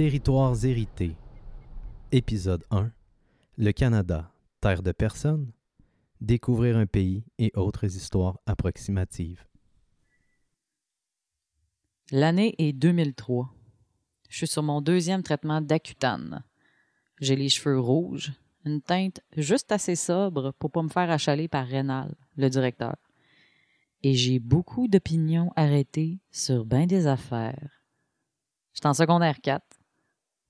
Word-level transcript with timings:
Territoires 0.00 0.64
hérités. 0.64 1.14
Épisode 2.10 2.64
1. 2.70 2.90
Le 3.58 3.72
Canada, 3.72 4.32
terre 4.62 4.82
de 4.82 4.92
personnes. 4.92 5.52
Découvrir 6.22 6.78
un 6.78 6.86
pays 6.86 7.22
et 7.38 7.52
autres 7.54 7.84
histoires 7.84 8.40
approximatives. 8.46 9.44
L'année 12.12 12.54
est 12.56 12.72
2003. 12.72 13.52
Je 14.30 14.36
suis 14.36 14.46
sur 14.46 14.62
mon 14.62 14.80
deuxième 14.80 15.24
traitement 15.24 15.60
d'Accutane. 15.60 16.44
J'ai 17.20 17.34
les 17.34 17.48
cheveux 17.48 17.80
rouges, 17.80 18.32
une 18.64 18.80
teinte 18.80 19.20
juste 19.36 19.72
assez 19.72 19.96
sobre 19.96 20.52
pour 20.52 20.70
pas 20.70 20.82
me 20.82 20.88
faire 20.88 21.10
achaler 21.10 21.48
par 21.48 21.66
Rénal, 21.66 22.14
le 22.36 22.48
directeur. 22.48 22.94
Et 24.04 24.14
j'ai 24.14 24.38
beaucoup 24.38 24.86
d'opinions 24.86 25.52
arrêtées 25.56 26.20
sur 26.30 26.64
bien 26.64 26.86
des 26.86 27.08
affaires. 27.08 27.82
Je 28.72 28.78
suis 28.78 28.88
en 28.88 28.94
secondaire 28.94 29.40
4, 29.40 29.66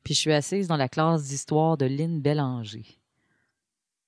puis 0.04 0.12
je 0.12 0.20
suis 0.20 0.32
assise 0.32 0.68
dans 0.68 0.76
la 0.76 0.90
classe 0.90 1.26
d'histoire 1.26 1.78
de 1.78 1.86
Lynn 1.86 2.20
Bélanger. 2.20 2.84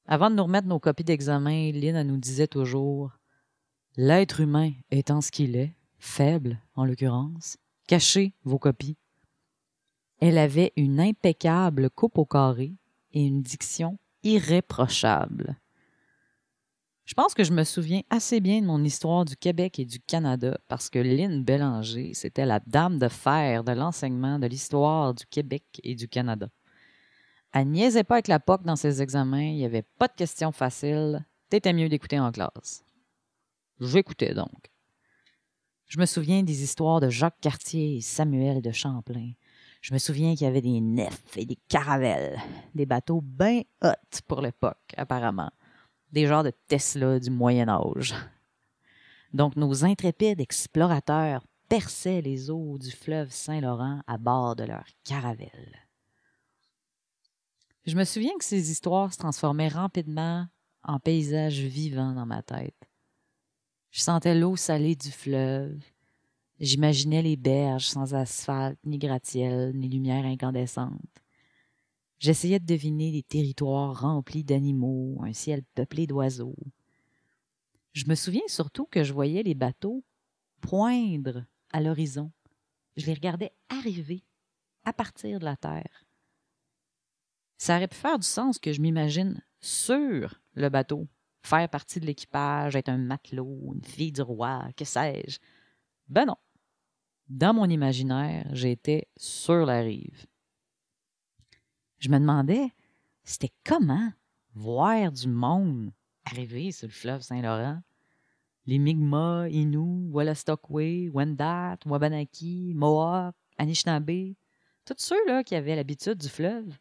Avant 0.04 0.28
de 0.28 0.36
nous 0.36 0.44
remettre 0.44 0.68
nos 0.68 0.80
copies 0.80 1.02
d'examen, 1.02 1.72
Lynn 1.72 2.06
nous 2.06 2.18
disait 2.18 2.46
toujours 2.46 3.10
L'être 3.96 4.40
humain 4.40 4.72
étant 4.90 5.22
ce 5.22 5.30
qu'il 5.30 5.56
est, 5.56 5.74
faible 5.98 6.60
en 6.74 6.84
l'occurrence, 6.84 7.56
cachez 7.86 8.34
vos 8.44 8.58
copies. 8.58 8.98
Elle 10.24 10.38
avait 10.38 10.72
une 10.76 11.00
impeccable 11.00 11.90
coupe 11.90 12.16
au 12.16 12.24
carré 12.24 12.76
et 13.10 13.26
une 13.26 13.42
diction 13.42 13.98
irréprochable. 14.22 15.58
Je 17.04 17.14
pense 17.14 17.34
que 17.34 17.42
je 17.42 17.52
me 17.52 17.64
souviens 17.64 18.02
assez 18.08 18.38
bien 18.38 18.60
de 18.60 18.66
mon 18.66 18.84
histoire 18.84 19.24
du 19.24 19.36
Québec 19.36 19.80
et 19.80 19.84
du 19.84 19.98
Canada 19.98 20.56
parce 20.68 20.90
que 20.90 21.00
Lynn 21.00 21.42
Bélanger, 21.42 22.14
c'était 22.14 22.46
la 22.46 22.60
dame 22.60 23.00
de 23.00 23.08
fer 23.08 23.64
de 23.64 23.72
l'enseignement 23.72 24.38
de 24.38 24.46
l'histoire 24.46 25.12
du 25.12 25.26
Québec 25.26 25.64
et 25.82 25.96
du 25.96 26.06
Canada. 26.06 26.48
Elle 27.52 27.70
niaisait 27.70 28.04
pas 28.04 28.14
avec 28.14 28.28
la 28.28 28.38
POC 28.38 28.62
dans 28.62 28.76
ses 28.76 29.02
examens, 29.02 29.42
il 29.42 29.56
n'y 29.56 29.64
avait 29.64 29.82
pas 29.98 30.06
de 30.06 30.14
questions 30.14 30.52
faciles, 30.52 31.26
t'étais 31.50 31.72
mieux 31.72 31.88
d'écouter 31.88 32.20
en 32.20 32.30
classe. 32.30 32.84
J'écoutais 33.80 34.34
donc. 34.34 34.70
Je 35.88 35.98
me 35.98 36.06
souviens 36.06 36.44
des 36.44 36.62
histoires 36.62 37.00
de 37.00 37.10
Jacques 37.10 37.40
Cartier 37.40 37.96
et 37.96 38.00
Samuel 38.00 38.62
de 38.62 38.70
Champlain. 38.70 39.32
Je 39.82 39.92
me 39.92 39.98
souviens 39.98 40.34
qu'il 40.34 40.44
y 40.44 40.48
avait 40.48 40.62
des 40.62 40.80
nefs 40.80 41.36
et 41.36 41.44
des 41.44 41.58
caravelles, 41.68 42.40
des 42.74 42.86
bateaux 42.86 43.20
bien 43.20 43.62
hot 43.82 44.20
pour 44.28 44.40
l'époque, 44.40 44.94
apparemment 44.96 45.50
des 46.12 46.26
genres 46.26 46.44
de 46.44 46.52
Tesla 46.68 47.18
du 47.18 47.30
Moyen 47.30 47.68
Âge. 47.68 48.14
Donc 49.32 49.56
nos 49.56 49.84
intrépides 49.84 50.40
explorateurs 50.40 51.44
perçaient 51.68 52.20
les 52.20 52.48
eaux 52.50 52.78
du 52.78 52.92
fleuve 52.92 53.32
Saint-Laurent 53.32 54.02
à 54.06 54.18
bord 54.18 54.54
de 54.54 54.64
leur 54.64 54.84
caravelle. 55.04 55.88
Je 57.84 57.96
me 57.96 58.04
souviens 58.04 58.36
que 58.38 58.44
ces 58.44 58.70
histoires 58.70 59.12
se 59.12 59.18
transformaient 59.18 59.68
rapidement 59.68 60.46
en 60.84 61.00
paysages 61.00 61.58
vivants 61.58 62.12
dans 62.12 62.26
ma 62.26 62.42
tête. 62.42 62.88
Je 63.90 64.00
sentais 64.00 64.36
l'eau 64.36 64.54
salée 64.54 64.94
du 64.94 65.10
fleuve. 65.10 65.82
J'imaginais 66.62 67.22
les 67.22 67.34
berges 67.34 67.88
sans 67.88 68.14
asphalte, 68.14 68.78
ni 68.84 68.96
gratte-ciel, 68.96 69.76
ni 69.76 69.88
lumière 69.88 70.24
incandescente. 70.24 70.94
J'essayais 72.20 72.60
de 72.60 72.64
deviner 72.64 73.10
des 73.10 73.24
territoires 73.24 74.00
remplis 74.00 74.44
d'animaux, 74.44 75.18
un 75.24 75.32
ciel 75.32 75.64
peuplé 75.74 76.06
d'oiseaux. 76.06 76.54
Je 77.94 78.04
me 78.06 78.14
souviens 78.14 78.46
surtout 78.46 78.86
que 78.86 79.02
je 79.02 79.12
voyais 79.12 79.42
les 79.42 79.56
bateaux 79.56 80.04
poindre 80.60 81.44
à 81.72 81.80
l'horizon. 81.80 82.30
Je 82.96 83.06
les 83.06 83.14
regardais 83.14 83.50
arriver 83.68 84.22
à 84.84 84.92
partir 84.92 85.40
de 85.40 85.44
la 85.44 85.56
terre. 85.56 86.06
Ça 87.58 87.74
aurait 87.74 87.88
pu 87.88 87.96
faire 87.96 88.20
du 88.20 88.26
sens 88.26 88.60
que 88.60 88.72
je 88.72 88.80
m'imagine 88.80 89.42
sur 89.60 90.40
le 90.54 90.68
bateau, 90.68 91.08
faire 91.42 91.68
partie 91.68 91.98
de 91.98 92.06
l'équipage, 92.06 92.76
être 92.76 92.88
un 92.88 92.98
matelot, 92.98 93.72
une 93.74 93.84
fille 93.84 94.12
du 94.12 94.22
roi, 94.22 94.68
que 94.76 94.84
sais-je. 94.84 95.40
Ben 96.08 96.24
non. 96.26 96.36
Dans 97.32 97.54
mon 97.54 97.64
imaginaire, 97.64 98.46
j'étais 98.52 99.08
sur 99.16 99.64
la 99.66 99.80
rive 99.80 100.26
je 102.02 102.08
me 102.08 102.18
demandais, 102.18 102.68
c'était 103.22 103.52
comment 103.64 104.12
voir 104.54 105.12
du 105.12 105.28
monde 105.28 105.92
arriver 106.24 106.72
sur 106.72 106.88
le 106.88 106.92
fleuve 106.92 107.22
Saint-Laurent? 107.22 107.80
Les 108.66 108.80
Mi'kmaq, 108.80 109.52
Innu, 109.52 110.10
Wallastockway, 110.10 111.08
Wendat, 111.10 111.78
Wabanaki, 111.86 112.72
Mohawk, 112.74 113.36
Anishinaabe, 113.56 114.34
tous 114.84 114.96
ceux-là 114.98 115.44
qui 115.44 115.54
avaient 115.54 115.76
l'habitude 115.76 116.18
du 116.18 116.28
fleuve, 116.28 116.76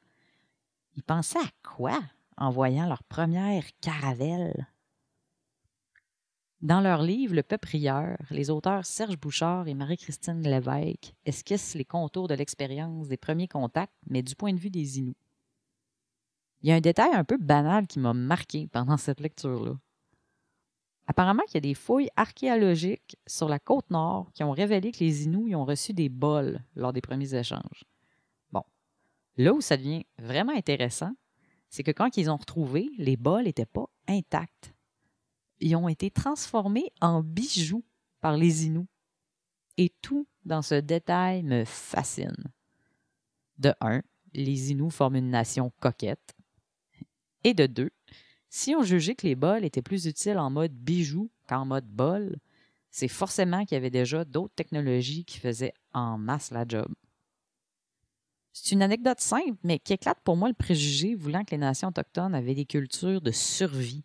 ils 0.95 1.03
pensaient 1.03 1.37
à 1.37 1.51
quoi 1.63 1.99
en 2.35 2.49
voyant 2.49 2.87
leur 2.87 3.03
première 3.03 3.65
caravelle? 3.79 4.67
Dans 6.61 6.79
leur 6.79 7.01
livre 7.01 7.33
Le 7.33 7.41
peuple 7.41 7.69
rieur, 7.69 8.17
les 8.29 8.51
auteurs 8.51 8.85
Serge 8.85 9.17
Bouchard 9.17 9.67
et 9.67 9.73
Marie-Christine 9.73 10.43
Lévesque 10.43 11.15
esquissent 11.25 11.73
les 11.73 11.85
contours 11.85 12.27
de 12.27 12.35
l'expérience 12.35 13.07
des 13.07 13.17
premiers 13.17 13.47
contacts, 13.47 13.95
mais 14.07 14.21
du 14.21 14.35
point 14.35 14.53
de 14.53 14.59
vue 14.59 14.69
des 14.69 14.99
Inuits. 14.99 15.17
Il 16.61 16.69
y 16.69 16.71
a 16.71 16.75
un 16.75 16.81
détail 16.81 17.13
un 17.13 17.23
peu 17.23 17.37
banal 17.37 17.87
qui 17.87 17.97
m'a 17.97 18.13
marqué 18.13 18.67
pendant 18.67 18.97
cette 18.97 19.21
lecture-là. 19.21 19.73
Apparemment 21.07 21.41
qu'il 21.45 21.55
y 21.55 21.57
a 21.57 21.61
des 21.61 21.73
fouilles 21.73 22.11
archéologiques 22.15 23.17
sur 23.25 23.49
la 23.49 23.57
côte 23.57 23.89
nord 23.89 24.31
qui 24.35 24.43
ont 24.43 24.51
révélé 24.51 24.91
que 24.91 24.99
les 24.99 25.23
Inuits 25.23 25.55
ont 25.55 25.65
reçu 25.65 25.93
des 25.93 26.09
bols 26.09 26.61
lors 26.75 26.93
des 26.93 27.01
premiers 27.01 27.33
échanges. 27.33 27.85
Bon, 28.51 28.63
là 29.35 29.51
où 29.51 29.61
ça 29.61 29.77
devient 29.77 30.05
vraiment 30.19 30.53
intéressant, 30.55 31.15
c'est 31.69 31.81
que 31.81 31.89
quand 31.89 32.17
ils 32.17 32.29
ont 32.29 32.37
retrouvé, 32.37 32.91
les 32.99 33.17
bols 33.17 33.45
n'étaient 33.45 33.65
pas 33.65 33.89
intacts. 34.07 34.75
Ils 35.61 35.75
ont 35.75 35.87
été 35.87 36.09
transformés 36.09 36.91
en 37.01 37.21
bijoux 37.21 37.85
par 38.19 38.35
les 38.35 38.65
Inuits. 38.65 38.87
Et 39.77 39.89
tout 40.01 40.27
dans 40.43 40.61
ce 40.61 40.75
détail 40.75 41.43
me 41.43 41.63
fascine. 41.65 42.51
De 43.57 43.73
un, 43.79 44.01
les 44.33 44.71
Inuits 44.71 44.91
forment 44.91 45.17
une 45.17 45.29
nation 45.29 45.71
coquette. 45.79 46.33
Et 47.43 47.53
de 47.53 47.67
deux, 47.67 47.91
si 48.49 48.75
on 48.75 48.83
jugeait 48.83 49.15
que 49.15 49.27
les 49.27 49.35
bols 49.35 49.63
étaient 49.63 49.81
plus 49.81 50.07
utiles 50.07 50.37
en 50.37 50.49
mode 50.49 50.73
bijou 50.73 51.31
qu'en 51.47 51.65
mode 51.65 51.87
bol, 51.87 52.37
c'est 52.89 53.07
forcément 53.07 53.63
qu'il 53.63 53.75
y 53.75 53.77
avait 53.77 53.89
déjà 53.89 54.25
d'autres 54.25 54.53
technologies 54.55 55.25
qui 55.25 55.39
faisaient 55.39 55.73
en 55.93 56.17
masse 56.17 56.51
la 56.51 56.65
job. 56.67 56.93
C'est 58.51 58.73
une 58.73 58.81
anecdote 58.81 59.21
simple, 59.21 59.57
mais 59.63 59.79
qui 59.79 59.93
éclate 59.93 60.19
pour 60.23 60.35
moi 60.35 60.49
le 60.49 60.53
préjugé 60.53 61.15
voulant 61.15 61.45
que 61.45 61.51
les 61.51 61.57
nations 61.57 61.87
autochtones 61.87 62.35
avaient 62.35 62.55
des 62.55 62.65
cultures 62.65 63.21
de 63.21 63.31
survie. 63.31 64.03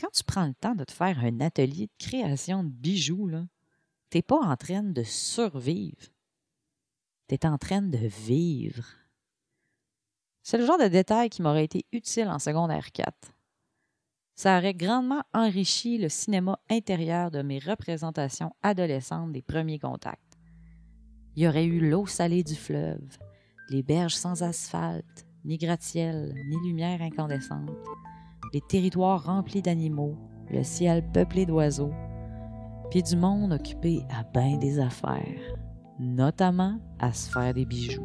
Quand 0.00 0.10
tu 0.12 0.24
prends 0.24 0.46
le 0.46 0.54
temps 0.54 0.74
de 0.74 0.84
te 0.84 0.92
faire 0.92 1.18
un 1.18 1.40
atelier 1.40 1.86
de 1.86 2.04
création 2.04 2.64
de 2.64 2.70
bijoux, 2.70 3.26
là, 3.26 3.44
t'es 4.08 4.22
pas 4.22 4.38
en 4.38 4.56
train 4.56 4.82
de 4.82 5.02
survivre. 5.02 6.08
T'es 7.26 7.44
en 7.44 7.58
train 7.58 7.82
de 7.82 7.98
vivre. 7.98 8.86
C'est 10.42 10.56
le 10.56 10.64
genre 10.64 10.78
de 10.78 10.88
détail 10.88 11.28
qui 11.28 11.42
m'aurait 11.42 11.66
été 11.66 11.84
utile 11.92 12.28
en 12.28 12.38
secondaire 12.38 12.92
4. 12.92 13.14
Ça 14.34 14.56
aurait 14.56 14.72
grandement 14.72 15.22
enrichi 15.34 15.98
le 15.98 16.08
cinéma 16.08 16.58
intérieur 16.70 17.30
de 17.30 17.42
mes 17.42 17.58
représentations 17.58 18.54
adolescentes 18.62 19.32
des 19.32 19.42
premiers 19.42 19.78
contacts. 19.78 20.38
Il 21.36 21.42
y 21.42 21.48
aurait 21.48 21.66
eu 21.66 21.90
l'eau 21.90 22.06
salée 22.06 22.42
du 22.42 22.54
fleuve, 22.54 23.18
les 23.68 23.82
berges 23.82 24.16
sans 24.16 24.42
asphalte, 24.42 25.26
ni 25.44 25.58
gratte-ciel, 25.58 26.34
ni 26.48 26.56
lumière 26.66 27.02
incandescente, 27.02 27.70
les 28.52 28.60
territoires 28.60 29.24
remplis 29.24 29.62
d'animaux, 29.62 30.16
le 30.50 30.62
ciel 30.62 31.04
peuplé 31.12 31.46
d'oiseaux, 31.46 31.92
puis 32.90 33.02
du 33.02 33.16
monde 33.16 33.52
occupé 33.52 34.02
à 34.10 34.24
bien 34.24 34.56
des 34.56 34.80
affaires, 34.80 35.56
notamment 35.98 36.78
à 36.98 37.12
se 37.12 37.30
faire 37.30 37.54
des 37.54 37.64
bijoux. 37.64 38.04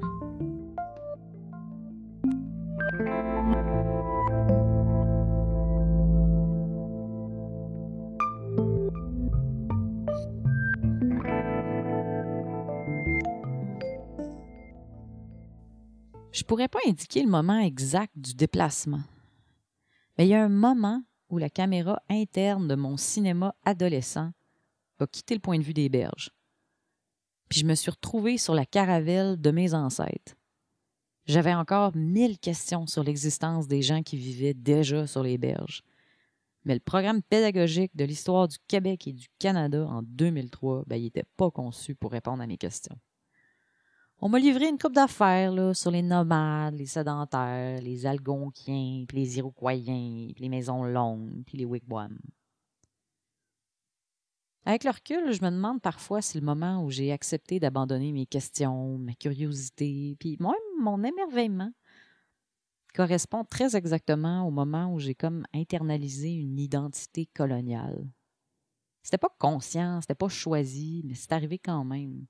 Je 16.31 16.43
pourrais 16.43 16.67
pas 16.67 16.79
indiquer 16.85 17.23
le 17.23 17.29
moment 17.29 17.57
exact 17.57 18.11
du 18.17 18.35
déplacement, 18.35 18.99
mais 20.17 20.25
il 20.25 20.29
y 20.29 20.33
a 20.33 20.43
un 20.43 20.49
moment 20.49 21.03
où 21.29 21.37
la 21.37 21.49
caméra 21.49 22.01
interne 22.09 22.67
de 22.67 22.75
mon 22.75 22.97
cinéma 22.97 23.55
adolescent 23.65 24.31
a 24.99 25.07
quitté 25.07 25.33
le 25.33 25.41
point 25.41 25.57
de 25.57 25.63
vue 25.63 25.73
des 25.73 25.89
berges. 25.89 26.31
Puis 27.49 27.59
je 27.59 27.65
me 27.65 27.75
suis 27.75 27.91
retrouvée 27.91 28.37
sur 28.37 28.55
la 28.55 28.65
caravelle 28.65 29.39
de 29.39 29.51
mes 29.51 29.73
ancêtres. 29.73 30.35
J'avais 31.25 31.53
encore 31.53 31.95
mille 31.95 32.37
questions 32.37 32.85
sur 32.85 33.03
l'existence 33.03 33.67
des 33.67 33.81
gens 33.81 34.03
qui 34.03 34.15
vivaient 34.15 34.53
déjà 34.53 35.07
sur 35.07 35.23
les 35.23 35.37
berges. 35.37 35.81
Mais 36.65 36.73
le 36.73 36.79
programme 36.79 37.21
pédagogique 37.21 37.95
de 37.95 38.05
l'histoire 38.05 38.47
du 38.47 38.57
Québec 38.67 39.07
et 39.07 39.13
du 39.13 39.27
Canada 39.39 39.85
en 39.87 40.01
2003, 40.03 40.83
ben, 40.87 40.95
il 40.95 41.03
n'était 41.03 41.25
pas 41.37 41.51
conçu 41.51 41.95
pour 41.95 42.11
répondre 42.11 42.41
à 42.41 42.47
mes 42.47 42.57
questions. 42.57 42.97
On 44.19 44.29
m'a 44.29 44.39
livré 44.39 44.69
une 44.69 44.77
coupe 44.77 44.93
d'affaires 44.93 45.75
sur 45.75 45.91
les 45.91 46.01
nomades, 46.01 46.75
les 46.75 46.85
sédentaires, 46.85 47.81
les 47.81 48.05
Algonquiens, 48.05 49.05
puis 49.07 49.17
les 49.17 49.37
Iroquois, 49.37 49.73
puis 49.73 50.35
les 50.39 50.49
maisons 50.49 50.83
longues, 50.83 51.43
puis 51.45 51.57
les 51.57 51.65
wigwams. 51.65 52.17
Avec 54.67 54.83
le 54.83 54.89
recul, 54.89 55.31
je 55.31 55.43
me 55.43 55.51
demande 55.51 55.79
parfois 55.81 56.23
si 56.23 56.39
le 56.39 56.45
moment 56.45 56.83
où 56.83 56.89
j'ai 56.89 57.11
accepté 57.11 57.59
d'abandonner 57.59 58.11
mes 58.11 58.25
questions, 58.25 58.97
ma 58.97 59.13
curiosité, 59.13 60.15
puis 60.19 60.37
même 60.39 60.53
mon 60.79 61.03
émerveillement, 61.03 61.71
correspond 62.95 63.43
très 63.43 63.75
exactement 63.75 64.47
au 64.47 64.51
moment 64.51 64.91
où 64.91 64.99
j'ai 64.99 65.13
comme 65.13 65.45
internalisé 65.53 66.33
une 66.33 66.57
identité 66.57 67.27
coloniale. 67.27 68.07
C'était 69.03 69.19
pas 69.19 69.35
conscient, 69.37 70.01
c'était 70.01 70.15
pas 70.15 70.29
choisi, 70.29 71.03
mais 71.05 71.13
c'est 71.13 71.33
arrivé 71.33 71.59
quand 71.59 71.83
même. 71.83 72.25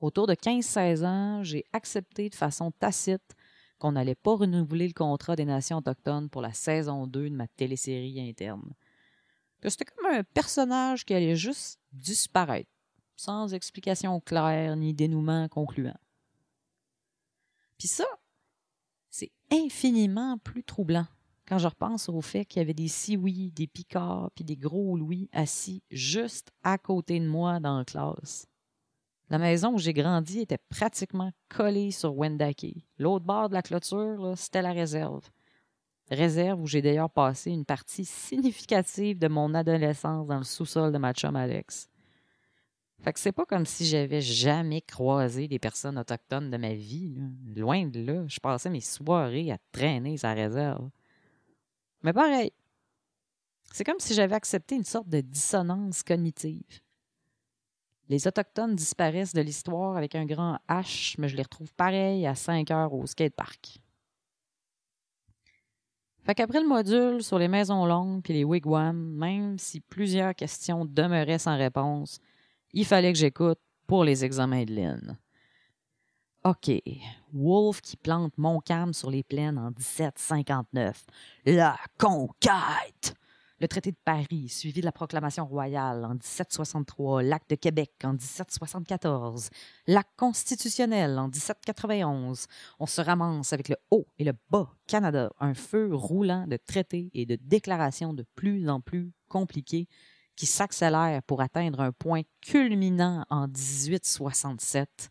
Autour 0.00 0.26
de 0.26 0.34
15-16 0.34 1.04
ans, 1.04 1.42
j'ai 1.42 1.64
accepté 1.72 2.28
de 2.28 2.34
façon 2.34 2.70
tacite 2.70 3.34
qu'on 3.78 3.92
n'allait 3.92 4.14
pas 4.14 4.34
renouveler 4.36 4.88
le 4.88 4.92
contrat 4.92 5.36
des 5.36 5.44
nations 5.44 5.78
autochtones 5.78 6.28
pour 6.28 6.42
la 6.42 6.52
saison 6.52 7.06
2 7.06 7.30
de 7.30 7.34
ma 7.34 7.48
télésérie 7.48 8.20
interne. 8.20 8.72
Que 9.60 9.68
c'était 9.68 9.86
comme 9.86 10.06
un 10.06 10.22
personnage 10.22 11.04
qui 11.04 11.14
allait 11.14 11.36
juste 11.36 11.80
disparaître, 11.92 12.70
sans 13.16 13.54
explication 13.54 14.20
claire 14.20 14.76
ni 14.76 14.94
dénouement 14.94 15.48
concluant. 15.48 15.98
Puis 17.78 17.88
ça, 17.88 18.06
c'est 19.10 19.32
infiniment 19.50 20.38
plus 20.38 20.62
troublant 20.62 21.06
quand 21.46 21.58
je 21.58 21.68
repense 21.68 22.08
au 22.08 22.20
fait 22.20 22.44
qu'il 22.44 22.60
y 22.60 22.64
avait 22.64 22.74
des 22.74 22.88
Siouis, 22.88 23.52
des 23.52 23.66
Picards, 23.66 24.30
puis 24.34 24.44
des 24.44 24.56
gros 24.56 24.96
Louis 24.96 25.28
assis 25.32 25.82
juste 25.90 26.50
à 26.62 26.76
côté 26.76 27.20
de 27.20 27.26
moi 27.26 27.60
dans 27.60 27.78
la 27.78 27.84
classe. 27.84 28.46
La 29.28 29.38
maison 29.38 29.74
où 29.74 29.78
j'ai 29.78 29.92
grandi 29.92 30.40
était 30.40 30.58
pratiquement 30.68 31.32
collée 31.48 31.90
sur 31.90 32.16
Wendake. 32.16 32.86
L'autre 32.98 33.24
bord 33.24 33.48
de 33.48 33.54
la 33.54 33.62
clôture, 33.62 34.34
c'était 34.36 34.62
la 34.62 34.72
réserve. 34.72 35.28
Réserve 36.10 36.60
où 36.60 36.66
j'ai 36.68 36.82
d'ailleurs 36.82 37.10
passé 37.10 37.50
une 37.50 37.64
partie 37.64 38.04
significative 38.04 39.18
de 39.18 39.26
mon 39.26 39.52
adolescence 39.54 40.28
dans 40.28 40.38
le 40.38 40.44
sous-sol 40.44 40.92
de 40.92 40.98
ma 40.98 41.12
chum 41.12 41.34
Alex. 41.34 41.88
Fait 43.02 43.12
que 43.12 43.18
c'est 43.18 43.32
pas 43.32 43.44
comme 43.44 43.66
si 43.66 43.84
j'avais 43.84 44.20
jamais 44.20 44.80
croisé 44.80 45.48
des 45.48 45.58
personnes 45.58 45.98
autochtones 45.98 46.50
de 46.50 46.56
ma 46.56 46.74
vie. 46.74 47.20
Loin 47.56 47.86
de 47.86 48.00
là, 48.00 48.24
je 48.28 48.38
passais 48.38 48.70
mes 48.70 48.80
soirées 48.80 49.50
à 49.50 49.58
traîner 49.72 50.16
sa 50.16 50.32
réserve. 50.32 50.88
Mais 52.02 52.12
pareil, 52.12 52.52
c'est 53.72 53.84
comme 53.84 53.98
si 53.98 54.14
j'avais 54.14 54.36
accepté 54.36 54.76
une 54.76 54.84
sorte 54.84 55.08
de 55.08 55.20
dissonance 55.20 56.04
cognitive. 56.04 56.80
Les 58.08 58.28
Autochtones 58.28 58.76
disparaissent 58.76 59.32
de 59.32 59.40
l'histoire 59.40 59.96
avec 59.96 60.14
un 60.14 60.24
grand 60.24 60.58
H, 60.68 61.16
mais 61.18 61.28
je 61.28 61.36
les 61.36 61.42
retrouve 61.42 61.72
pareil 61.74 62.26
à 62.26 62.34
5 62.34 62.70
heures 62.70 62.92
au 62.94 63.04
skatepark. 63.06 63.80
Fait 66.24 66.34
qu'après 66.34 66.60
le 66.60 66.68
module 66.68 67.22
sur 67.22 67.38
les 67.38 67.48
maisons 67.48 67.86
longues 67.86 68.22
puis 68.22 68.32
les 68.32 68.44
wigwams, 68.44 69.14
même 69.16 69.58
si 69.58 69.80
plusieurs 69.80 70.34
questions 70.34 70.84
demeuraient 70.84 71.38
sans 71.38 71.56
réponse, 71.56 72.18
il 72.72 72.84
fallait 72.84 73.12
que 73.12 73.18
j'écoute 73.18 73.58
pour 73.86 74.04
les 74.04 74.24
examens 74.24 74.64
de 74.64 74.74
Lynn. 74.74 75.18
OK. 76.44 76.70
Wolfe 77.32 77.80
qui 77.80 77.96
plante 77.96 78.36
Montcalm 78.38 78.92
sur 78.92 79.10
les 79.10 79.24
plaines 79.24 79.58
en 79.58 79.70
1759. 79.70 81.06
La 81.46 81.76
conquête! 81.98 83.14
Le 83.58 83.68
traité 83.68 83.90
de 83.90 83.96
Paris, 84.04 84.48
suivi 84.48 84.80
de 84.80 84.84
la 84.84 84.92
proclamation 84.92 85.46
royale 85.46 86.04
en 86.04 86.14
1763, 86.14 87.22
l'acte 87.22 87.50
de 87.50 87.54
Québec 87.54 87.92
en 88.04 88.12
1774, 88.12 89.48
l'acte 89.86 90.10
constitutionnel 90.16 91.18
en 91.18 91.28
1791. 91.28 92.46
On 92.78 92.86
se 92.86 93.00
ramasse 93.00 93.52
avec 93.52 93.68
le 93.68 93.76
haut 93.90 94.06
et 94.18 94.24
le 94.24 94.32
bas 94.50 94.70
Canada, 94.86 95.30
un 95.40 95.54
feu 95.54 95.94
roulant 95.94 96.46
de 96.46 96.58
traités 96.58 97.10
et 97.14 97.24
de 97.24 97.36
déclarations 97.40 98.12
de 98.12 98.24
plus 98.34 98.68
en 98.68 98.80
plus 98.80 99.12
compliqués 99.28 99.88
qui 100.36 100.46
s'accélèrent 100.46 101.22
pour 101.22 101.40
atteindre 101.40 101.80
un 101.80 101.92
point 101.92 102.22
culminant 102.42 103.24
en 103.30 103.48
1867. 103.48 105.10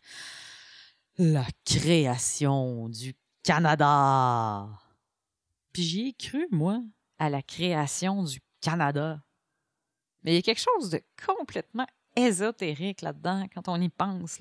La 1.18 1.46
création 1.64 2.88
du 2.88 3.16
Canada. 3.42 4.68
Puis 5.72 5.82
j'y 5.82 6.08
ai 6.08 6.12
cru, 6.12 6.46
moi 6.52 6.80
à 7.18 7.30
la 7.30 7.42
création 7.42 8.22
du 8.22 8.40
Canada. 8.60 9.20
Mais 10.22 10.32
il 10.32 10.34
y 10.36 10.38
a 10.38 10.42
quelque 10.42 10.60
chose 10.60 10.90
de 10.90 11.00
complètement 11.24 11.86
ésotérique 12.16 13.02
là-dedans 13.02 13.46
quand 13.54 13.68
on 13.68 13.80
y 13.80 13.88
pense. 13.88 14.40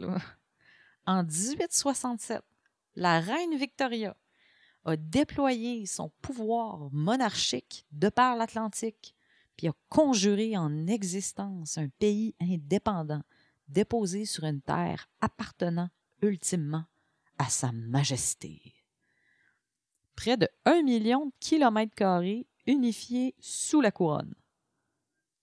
En 1.06 1.24
1867, 1.24 2.42
la 2.96 3.20
reine 3.20 3.56
Victoria 3.58 4.16
a 4.86 4.96
déployé 4.96 5.86
son 5.86 6.10
pouvoir 6.22 6.90
monarchique 6.92 7.86
de 7.92 8.10
par 8.10 8.36
l'Atlantique, 8.36 9.16
puis 9.58 9.68
a 9.68 9.74
conjuré 9.90 10.58
en 10.58 10.88
existence 10.88 11.78
un 11.78 11.90
pays 12.00 12.36
indépendant 12.42 13.22
déposé 13.68 14.26
sur 14.26 14.44
une 14.44 14.62
terre 14.62 15.10
appartenant 15.22 15.90
ultimement 16.22 16.86
à 17.38 17.50
Sa 17.50 17.72
Majesté. 17.72 18.74
Près 20.16 20.38
de 20.38 20.48
1 20.66 20.84
million 20.84 21.28
de 21.28 21.34
kilomètres 21.40 21.96
carrés 21.96 22.48
unifié 22.68 23.36
sous 23.40 23.82
la 23.82 23.92
couronne. 23.92 24.34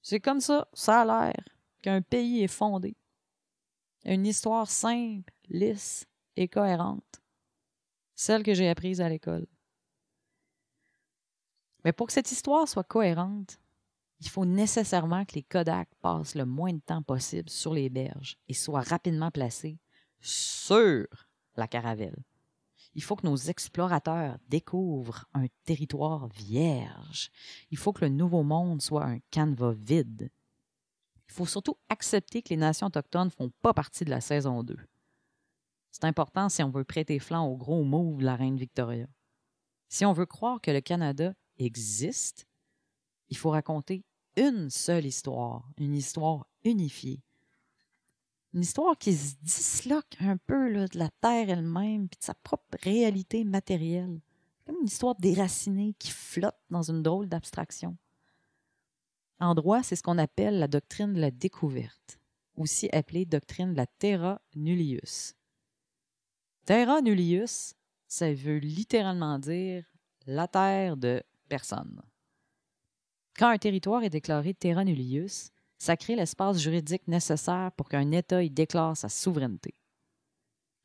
C'est 0.02 0.20
comme 0.20 0.40
ça, 0.40 0.68
ça 0.72 1.02
a 1.02 1.04
l'air, 1.04 1.44
qu'un 1.80 2.02
pays 2.02 2.42
est 2.42 2.48
fondé. 2.48 2.96
Une 4.04 4.26
histoire 4.26 4.68
simple, 4.68 5.32
lisse 5.48 6.06
et 6.36 6.48
cohérente. 6.48 7.22
Celle 8.14 8.42
que 8.42 8.54
j'ai 8.54 8.68
apprise 8.68 9.00
à 9.00 9.08
l'école. 9.08 9.46
Mais 11.84 11.92
pour 11.92 12.08
que 12.08 12.12
cette 12.12 12.32
histoire 12.32 12.68
soit 12.68 12.84
cohérente, 12.84 13.58
il 14.20 14.28
faut 14.28 14.44
nécessairement 14.44 15.24
que 15.24 15.34
les 15.34 15.42
Kodak 15.42 15.88
passent 16.00 16.36
le 16.36 16.44
moins 16.44 16.72
de 16.72 16.80
temps 16.80 17.02
possible 17.02 17.50
sur 17.50 17.74
les 17.74 17.88
berges 17.88 18.36
et 18.48 18.54
soient 18.54 18.82
rapidement 18.82 19.32
placés 19.32 19.78
sur 20.20 21.06
la 21.56 21.66
caravelle. 21.66 22.22
Il 22.94 23.02
faut 23.02 23.16
que 23.16 23.26
nos 23.26 23.36
explorateurs 23.36 24.38
découvrent 24.48 25.26
un 25.32 25.46
territoire 25.64 26.28
vierge. 26.28 27.30
Il 27.70 27.78
faut 27.78 27.92
que 27.92 28.04
le 28.04 28.10
nouveau 28.10 28.42
monde 28.42 28.82
soit 28.82 29.04
un 29.04 29.18
canevas 29.30 29.72
vide. 29.72 30.30
Il 31.28 31.32
faut 31.32 31.46
surtout 31.46 31.78
accepter 31.88 32.42
que 32.42 32.50
les 32.50 32.58
nations 32.58 32.88
autochtones 32.88 33.26
ne 33.26 33.30
font 33.30 33.52
pas 33.62 33.72
partie 33.72 34.04
de 34.04 34.10
la 34.10 34.20
saison 34.20 34.62
2. 34.62 34.76
C'est 35.90 36.04
important 36.04 36.48
si 36.48 36.62
on 36.62 36.70
veut 36.70 36.84
prêter 36.84 37.18
flanc 37.18 37.46
au 37.46 37.56
gros 37.56 37.84
move 37.84 38.18
de 38.18 38.24
la 38.24 38.36
reine 38.36 38.56
Victoria. 38.56 39.06
Si 39.88 40.04
on 40.04 40.12
veut 40.12 40.26
croire 40.26 40.60
que 40.60 40.70
le 40.70 40.80
Canada 40.80 41.34
existe, 41.58 42.46
il 43.28 43.36
faut 43.36 43.50
raconter 43.50 44.04
une 44.36 44.70
seule 44.70 45.06
histoire, 45.06 45.68
une 45.78 45.94
histoire 45.94 46.46
unifiée, 46.64 47.22
une 48.54 48.62
histoire 48.62 48.98
qui 48.98 49.14
se 49.14 49.34
disloque 49.42 50.16
un 50.20 50.36
peu 50.36 50.72
de 50.72 50.98
la 50.98 51.08
Terre 51.20 51.48
elle-même 51.48 52.08
puis 52.08 52.18
de 52.18 52.24
sa 52.24 52.34
propre 52.34 52.76
réalité 52.82 53.44
matérielle. 53.44 54.20
Comme 54.66 54.76
une 54.80 54.86
histoire 54.86 55.14
déracinée 55.16 55.94
qui 55.98 56.10
flotte 56.10 56.58
dans 56.70 56.82
une 56.82 57.02
drôle 57.02 57.28
d'abstraction. 57.28 57.96
En 59.40 59.54
droit, 59.54 59.82
c'est 59.82 59.96
ce 59.96 60.02
qu'on 60.02 60.18
appelle 60.18 60.60
la 60.60 60.68
doctrine 60.68 61.14
de 61.14 61.20
la 61.20 61.32
découverte, 61.32 62.20
aussi 62.56 62.88
appelée 62.92 63.24
doctrine 63.24 63.72
de 63.72 63.76
la 63.76 63.86
terra 63.86 64.40
nullius. 64.54 65.34
Terra 66.64 67.00
nullius, 67.00 67.74
ça 68.06 68.32
veut 68.32 68.58
littéralement 68.58 69.40
dire 69.40 69.84
la 70.26 70.46
terre 70.46 70.96
de 70.96 71.22
personne. 71.48 72.02
Quand 73.36 73.48
un 73.48 73.58
territoire 73.58 74.04
est 74.04 74.10
déclaré 74.10 74.54
terra 74.54 74.84
nullius, 74.84 75.50
ça 75.82 75.96
crée 75.96 76.14
l'espace 76.14 76.58
juridique 76.58 77.08
nécessaire 77.08 77.72
pour 77.76 77.88
qu'un 77.88 78.12
État 78.12 78.40
y 78.40 78.50
déclare 78.50 78.96
sa 78.96 79.08
souveraineté. 79.08 79.74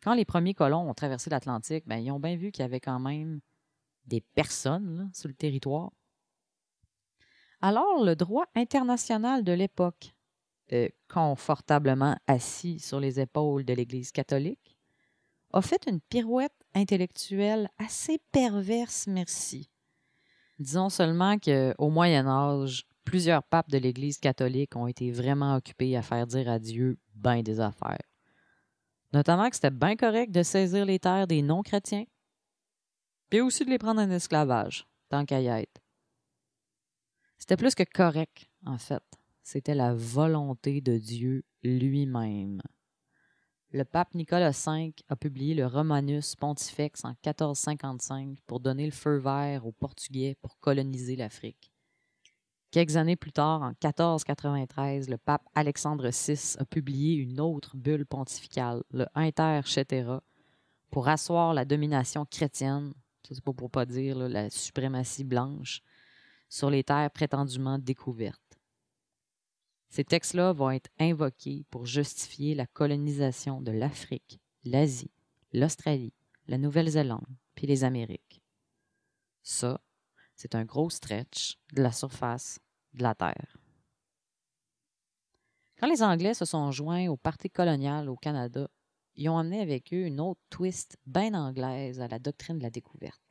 Quand 0.01 0.15
les 0.15 0.25
premiers 0.25 0.55
colons 0.55 0.89
ont 0.89 0.95
traversé 0.95 1.29
l'Atlantique, 1.29 1.83
ben, 1.85 1.97
ils 1.97 2.09
ont 2.09 2.19
bien 2.19 2.35
vu 2.35 2.51
qu'il 2.51 2.63
y 2.63 2.65
avait 2.65 2.79
quand 2.79 2.99
même 2.99 3.39
des 4.05 4.21
personnes 4.21 5.11
sur 5.13 5.27
le 5.27 5.35
territoire. 5.35 5.91
Alors, 7.61 8.03
le 8.03 8.15
droit 8.15 8.45
international 8.55 9.43
de 9.43 9.51
l'époque, 9.51 10.15
euh, 10.73 10.89
confortablement 11.07 12.17
assis 12.25 12.79
sur 12.79 12.99
les 12.99 13.19
épaules 13.19 13.65
de 13.65 13.73
l'Église 13.73 14.11
catholique, 14.11 14.79
a 15.53 15.61
fait 15.61 15.85
une 15.85 16.01
pirouette 16.01 16.65
intellectuelle 16.73 17.69
assez 17.77 18.19
perverse, 18.31 19.05
merci. 19.05 19.69
Disons 20.57 20.89
seulement 20.89 21.37
qu'au 21.37 21.89
Moyen 21.91 22.25
Âge, 22.25 22.87
plusieurs 23.07 23.43
papes 23.43 23.69
de 23.69 23.77
l'Église 23.77 24.17
catholique 24.17 24.75
ont 24.75 24.85
été 24.85 25.11
vraiment 25.11 25.55
occupés 25.55 25.95
à 25.95 26.01
faire 26.01 26.27
dire 26.27 26.49
à 26.49 26.59
Dieu 26.59 26.99
bien 27.15 27.41
des 27.41 27.61
affaires. 27.61 28.03
Notamment 29.13 29.49
que 29.49 29.55
c'était 29.55 29.71
bien 29.71 29.95
correct 29.95 30.33
de 30.33 30.43
saisir 30.43 30.83
les 30.83 30.99
terres 30.99 31.25
des 31.25 31.41
non-chrétiens, 31.41 32.03
puis 33.29 33.39
aussi 33.39 33.63
de 33.63 33.69
les 33.69 33.77
prendre 33.77 34.01
en 34.01 34.09
esclavage, 34.09 34.85
tant 35.07 35.23
qu'à 35.25 35.39
y 35.39 35.47
être. 35.47 35.81
C'était 37.37 37.55
plus 37.55 37.75
que 37.75 37.83
correct, 37.83 38.49
en 38.65 38.77
fait. 38.77 39.03
C'était 39.41 39.75
la 39.75 39.93
volonté 39.93 40.81
de 40.81 40.97
Dieu 40.97 41.45
lui-même. 41.63 42.61
Le 43.71 43.85
pape 43.85 44.15
Nicolas 44.15 44.51
V 44.51 44.93
a 45.07 45.15
publié 45.15 45.55
le 45.55 45.65
Romanus 45.65 46.35
Pontifex 46.35 47.05
en 47.05 47.15
1455 47.25 48.39
pour 48.45 48.59
donner 48.59 48.83
le 48.83 48.91
feu 48.91 49.15
vert 49.15 49.65
aux 49.65 49.71
Portugais 49.71 50.35
pour 50.41 50.59
coloniser 50.59 51.15
l'Afrique. 51.15 51.71
Quelques 52.71 52.97
années 52.97 53.15
plus 53.15 53.31
tard, 53.31 53.61
en 53.61 53.69
1493, 53.69 55.09
le 55.09 55.17
pape 55.17 55.47
Alexandre 55.55 56.09
VI 56.09 56.55
a 56.59 56.65
publié 56.65 57.15
une 57.15 57.39
autre 57.39 57.77
bulle 57.77 58.05
pontificale, 58.05 58.83
le 58.91 59.05
Inter 59.15 59.61
Cetera, 59.65 60.21
pour 60.89 61.07
asseoir 61.07 61.53
la 61.53 61.65
domination 61.65 62.25
chrétienne, 62.25 62.93
c'est 63.23 63.43
pas 63.43 63.53
pour 63.53 63.71
pas 63.71 63.85
dire 63.85 64.17
la 64.17 64.49
suprématie 64.49 65.23
blanche, 65.23 65.81
sur 66.49 66.69
les 66.69 66.83
terres 66.83 67.11
prétendument 67.11 67.79
découvertes. 67.79 68.59
Ces 69.89 70.03
textes-là 70.03 70.51
vont 70.51 70.71
être 70.71 70.89
invoqués 70.99 71.65
pour 71.69 71.85
justifier 71.85 72.55
la 72.55 72.67
colonisation 72.67 73.61
de 73.61 73.71
l'Afrique, 73.71 74.39
l'Asie, 74.65 75.11
l'Australie, 75.53 76.13
la 76.47 76.57
Nouvelle-Zélande, 76.57 77.25
puis 77.55 77.67
les 77.67 77.83
Amériques. 77.83 78.41
Ça, 79.43 79.79
c'est 80.37 80.55
un 80.55 80.63
gros 80.63 80.89
stretch 80.89 81.57
de 81.73 81.81
la 81.81 81.91
surface 81.91 82.59
de 82.93 83.03
la 83.03 83.15
Terre. 83.15 83.57
Quand 85.79 85.87
les 85.87 86.01
Anglais 86.01 86.33
se 86.33 86.45
sont 86.45 86.71
joints 86.71 87.07
au 87.07 87.17
Parti 87.17 87.49
colonial 87.49 88.09
au 88.09 88.15
Canada, 88.15 88.69
ils 89.15 89.29
ont 89.29 89.37
amené 89.37 89.61
avec 89.61 89.93
eux 89.93 90.05
une 90.05 90.19
autre 90.19 90.41
twist 90.49 90.97
bien 91.05 91.33
anglaise 91.33 91.99
à 91.99 92.07
la 92.07 92.19
doctrine 92.19 92.59
de 92.59 92.63
la 92.63 92.69
découverte. 92.69 93.21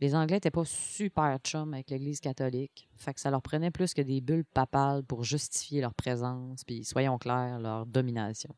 Les 0.00 0.14
Anglais 0.14 0.36
n'étaient 0.36 0.50
pas 0.50 0.64
super 0.64 1.38
chum 1.38 1.72
avec 1.72 1.88
l'Église 1.90 2.20
catholique, 2.20 2.88
fait 2.96 3.14
que 3.14 3.20
ça 3.20 3.30
leur 3.30 3.40
prenait 3.40 3.70
plus 3.70 3.94
que 3.94 4.02
des 4.02 4.20
bulles 4.20 4.44
papales 4.44 5.04
pour 5.04 5.24
justifier 5.24 5.80
leur 5.80 5.94
présence, 5.94 6.64
puis 6.64 6.84
soyons 6.84 7.18
clairs, 7.18 7.58
leur 7.58 7.86
domination. 7.86 8.54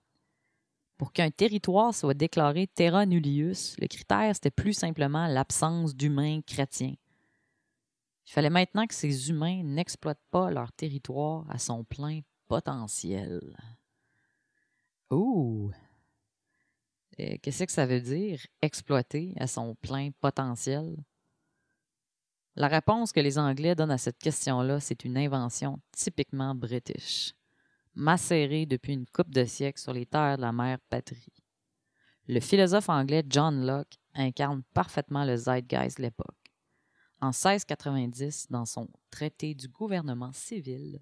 Pour 0.96 1.12
qu'un 1.12 1.30
territoire 1.30 1.94
soit 1.94 2.14
déclaré 2.14 2.66
terra 2.66 3.04
nullius, 3.04 3.76
le 3.78 3.88
critère 3.88 4.34
c'était 4.34 4.50
plus 4.50 4.72
simplement 4.72 5.26
l'absence 5.26 5.94
d'humains 5.94 6.40
chrétiens. 6.42 6.94
Il 8.26 8.32
fallait 8.32 8.50
maintenant 8.50 8.86
que 8.86 8.94
ces 8.94 9.30
humains 9.30 9.62
n'exploitent 9.62 10.24
pas 10.30 10.50
leur 10.50 10.72
territoire 10.72 11.44
à 11.50 11.58
son 11.58 11.84
plein 11.84 12.20
potentiel. 12.46 13.40
Ouh! 15.10 15.70
Qu'est-ce 17.16 17.64
que 17.64 17.72
ça 17.72 17.86
veut 17.86 18.00
dire, 18.00 18.40
exploiter 18.60 19.34
à 19.36 19.46
son 19.46 19.74
plein 19.76 20.10
potentiel? 20.20 20.96
La 22.56 22.68
réponse 22.68 23.12
que 23.12 23.20
les 23.20 23.38
Anglais 23.38 23.74
donnent 23.74 23.90
à 23.90 23.98
cette 23.98 24.18
question-là, 24.18 24.80
c'est 24.80 25.04
une 25.04 25.16
invention 25.16 25.80
typiquement 25.92 26.54
british, 26.54 27.34
macérée 27.94 28.66
depuis 28.66 28.94
une 28.94 29.06
coupe 29.06 29.30
de 29.30 29.44
siècles 29.44 29.80
sur 29.80 29.92
les 29.92 30.06
terres 30.06 30.36
de 30.36 30.42
la 30.42 30.52
mère 30.52 30.78
patrie. 30.88 31.32
Le 32.26 32.40
philosophe 32.40 32.88
anglais 32.88 33.24
John 33.28 33.66
Locke 33.66 33.98
incarne 34.14 34.62
parfaitement 34.72 35.24
le 35.24 35.36
zeitgeist 35.36 35.98
de 35.98 36.04
l'époque. 36.04 36.43
En 37.24 37.28
1690, 37.28 38.48
dans 38.50 38.66
son 38.66 38.86
traité 39.10 39.54
du 39.54 39.66
gouvernement 39.68 40.32
civil, 40.34 41.00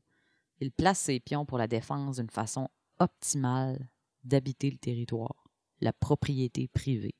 il 0.60 0.70
place 0.70 1.00
ses 1.00 1.18
pions 1.18 1.44
pour 1.44 1.58
la 1.58 1.66
défense 1.66 2.18
d'une 2.18 2.30
façon 2.30 2.68
optimale 3.00 3.90
d'habiter 4.22 4.70
le 4.70 4.76
territoire, 4.76 5.48
la 5.80 5.92
propriété 5.92 6.68
privée. 6.68 7.16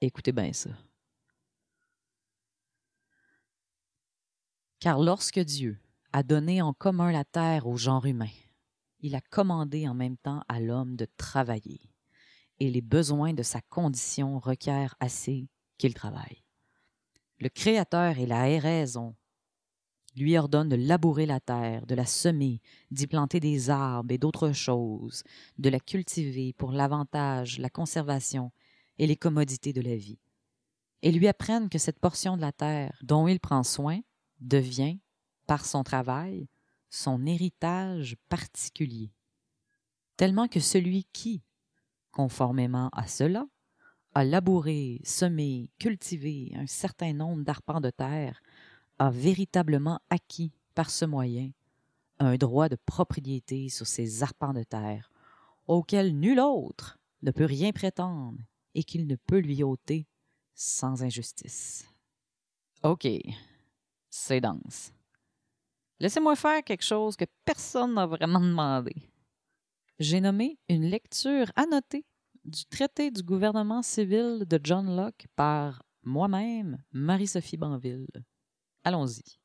Écoutez 0.00 0.30
bien 0.30 0.52
ça. 0.52 0.70
Car 4.78 5.00
lorsque 5.00 5.40
Dieu 5.40 5.76
a 6.12 6.22
donné 6.22 6.62
en 6.62 6.74
commun 6.74 7.10
la 7.10 7.24
terre 7.24 7.66
au 7.66 7.76
genre 7.76 8.06
humain, 8.06 8.30
il 9.00 9.16
a 9.16 9.20
commandé 9.20 9.88
en 9.88 9.94
même 9.94 10.18
temps 10.18 10.44
à 10.46 10.60
l'homme 10.60 10.94
de 10.94 11.08
travailler, 11.16 11.80
et 12.60 12.70
les 12.70 12.80
besoins 12.80 13.34
de 13.34 13.42
sa 13.42 13.60
condition 13.60 14.38
requièrent 14.38 14.94
assez 15.00 15.48
qu'il 15.78 15.94
travaille. 15.94 16.44
Le 17.40 17.48
Créateur 17.48 18.18
et 18.18 18.26
la 18.26 18.42
raison 18.58 19.14
lui 20.16 20.36
ordonnent 20.36 20.68
de 20.68 20.76
labourer 20.76 21.26
la 21.26 21.38
terre, 21.38 21.86
de 21.86 21.94
la 21.94 22.06
semer, 22.06 22.60
d'y 22.90 23.06
planter 23.06 23.38
des 23.38 23.70
arbres 23.70 24.12
et 24.12 24.18
d'autres 24.18 24.52
choses, 24.52 25.22
de 25.58 25.70
la 25.70 25.78
cultiver 25.78 26.52
pour 26.52 26.72
l'avantage, 26.72 27.58
la 27.60 27.70
conservation 27.70 28.50
et 28.98 29.06
les 29.06 29.16
commodités 29.16 29.72
de 29.72 29.80
la 29.80 29.94
vie, 29.94 30.18
et 31.02 31.12
lui 31.12 31.28
apprennent 31.28 31.68
que 31.68 31.78
cette 31.78 32.00
portion 32.00 32.36
de 32.36 32.40
la 32.40 32.50
terre 32.50 32.98
dont 33.02 33.28
il 33.28 33.38
prend 33.38 33.62
soin 33.62 34.00
devient, 34.40 34.98
par 35.46 35.64
son 35.64 35.84
travail, 35.84 36.48
son 36.90 37.24
héritage 37.24 38.16
particulier, 38.28 39.12
tellement 40.16 40.48
que 40.48 40.60
celui 40.60 41.04
qui, 41.12 41.42
conformément 42.10 42.88
à 42.92 43.06
cela, 43.06 43.46
a 44.18 44.24
labouré, 44.24 45.00
semé, 45.04 45.70
cultivé 45.78 46.50
un 46.56 46.66
certain 46.66 47.12
nombre 47.12 47.44
d'arpents 47.44 47.80
de 47.80 47.90
terre, 47.90 48.42
a 48.98 49.10
véritablement 49.10 50.00
acquis 50.10 50.50
par 50.74 50.90
ce 50.90 51.04
moyen 51.04 51.52
un 52.18 52.34
droit 52.34 52.68
de 52.68 52.74
propriété 52.74 53.68
sur 53.68 53.86
ces 53.86 54.24
arpents 54.24 54.52
de 54.52 54.64
terre, 54.64 55.12
auquel 55.68 56.18
nul 56.18 56.40
autre 56.40 56.98
ne 57.22 57.30
peut 57.30 57.44
rien 57.44 57.70
prétendre 57.70 58.40
et 58.74 58.82
qu'il 58.82 59.06
ne 59.06 59.14
peut 59.14 59.38
lui 59.38 59.62
ôter 59.62 60.08
sans 60.52 61.04
injustice. 61.04 61.86
OK, 62.82 63.06
c'est 64.10 64.40
dense. 64.40 64.92
Laissez-moi 66.00 66.34
faire 66.34 66.64
quelque 66.64 66.84
chose 66.84 67.14
que 67.14 67.26
personne 67.44 67.94
n'a 67.94 68.06
vraiment 68.06 68.40
demandé. 68.40 68.96
J'ai 70.00 70.20
nommé 70.20 70.58
une 70.68 70.86
lecture 70.86 71.52
annotée 71.54 72.04
du 72.44 72.64
traité 72.66 73.10
du 73.10 73.22
gouvernement 73.22 73.82
civil 73.82 74.44
de 74.46 74.60
John 74.62 74.96
Locke 74.96 75.26
par 75.36 75.82
moi-même, 76.02 76.82
Marie-Sophie 76.92 77.56
Banville. 77.56 78.08
Allons-y. 78.84 79.38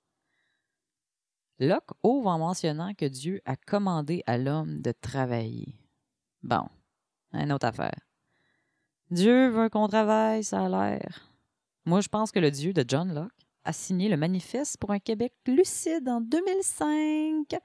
Locke 1.59 1.91
ouvre 2.03 2.29
en 2.29 2.39
mentionnant 2.39 2.93
que 2.93 3.05
Dieu 3.05 3.41
a 3.45 3.55
commandé 3.55 4.23
à 4.25 4.37
l'homme 4.37 4.81
de 4.81 4.91
travailler. 4.91 5.79
Bon, 6.41 6.67
une 7.31 7.51
autre 7.51 7.67
affaire. 7.67 7.99
Dieu 9.11 9.49
veut 9.49 9.69
qu'on 9.69 9.87
travaille, 9.87 10.43
ça 10.43 10.65
a 10.65 10.69
l'air. 10.69 11.31
Moi, 11.85 12.01
je 12.01 12.07
pense 12.07 12.31
que 12.31 12.39
le 12.39 12.51
Dieu 12.51 12.73
de 12.73 12.85
John 12.87 13.13
Locke 13.13 13.31
a 13.65 13.73
signé 13.73 14.09
le 14.09 14.17
manifeste 14.17 14.77
pour 14.77 14.91
un 14.91 14.99
Québec 14.99 15.33
lucide 15.47 16.07
en 16.07 16.21
2005. 16.21 17.55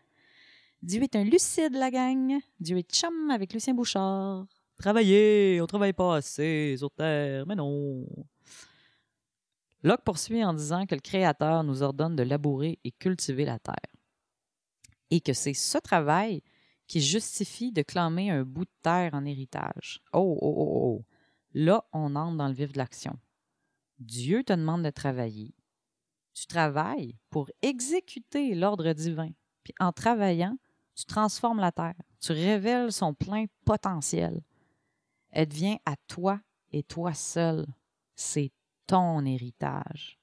Dieu 0.82 1.02
est 1.02 1.16
un 1.16 1.24
lucide, 1.24 1.74
la 1.74 1.90
gang. 1.90 2.38
Dieu 2.60 2.78
est 2.78 2.90
chum 2.92 3.30
avec 3.30 3.52
Lucien 3.52 3.74
Bouchard. 3.74 4.46
Travailler, 4.78 5.60
on 5.60 5.66
travaille 5.66 5.92
pas 5.92 6.16
assez 6.16 6.76
sur 6.78 6.90
Terre, 6.90 7.46
mais 7.46 7.54
non. 7.54 8.06
Locke 9.82 10.02
poursuit 10.04 10.44
en 10.44 10.54
disant 10.54 10.86
que 10.86 10.94
le 10.94 11.00
Créateur 11.00 11.64
nous 11.64 11.82
ordonne 11.82 12.16
de 12.16 12.22
labourer 12.22 12.78
et 12.84 12.92
cultiver 12.92 13.44
la 13.44 13.58
terre. 13.58 13.74
Et 15.10 15.20
que 15.20 15.32
c'est 15.32 15.54
ce 15.54 15.78
travail 15.78 16.42
qui 16.86 17.00
justifie 17.00 17.72
de 17.72 17.82
clamer 17.82 18.30
un 18.30 18.44
bout 18.44 18.64
de 18.64 18.70
terre 18.82 19.14
en 19.14 19.24
héritage. 19.24 20.00
Oh, 20.12 20.38
oh, 20.40 20.54
oh, 20.56 20.80
oh. 20.82 21.04
Là, 21.54 21.84
on 21.92 22.16
entre 22.16 22.36
dans 22.36 22.48
le 22.48 22.54
vif 22.54 22.72
de 22.72 22.78
l'action. 22.78 23.18
Dieu 23.98 24.42
te 24.42 24.52
demande 24.52 24.84
de 24.84 24.90
travailler 24.90 25.54
tu 26.38 26.46
travailles 26.46 27.16
pour 27.30 27.50
exécuter 27.62 28.54
l'ordre 28.54 28.92
divin. 28.92 29.30
Puis 29.64 29.74
en 29.80 29.92
travaillant, 29.92 30.56
tu 30.94 31.04
transformes 31.04 31.58
la 31.58 31.72
terre. 31.72 32.00
Tu 32.20 32.32
révèles 32.32 32.92
son 32.92 33.12
plein 33.12 33.46
potentiel. 33.64 34.40
Elle 35.30 35.48
devient 35.48 35.78
à 35.84 35.96
toi 36.06 36.40
et 36.72 36.82
toi 36.82 37.14
seul. 37.14 37.66
C'est 38.14 38.52
ton 38.86 39.24
héritage. 39.24 40.18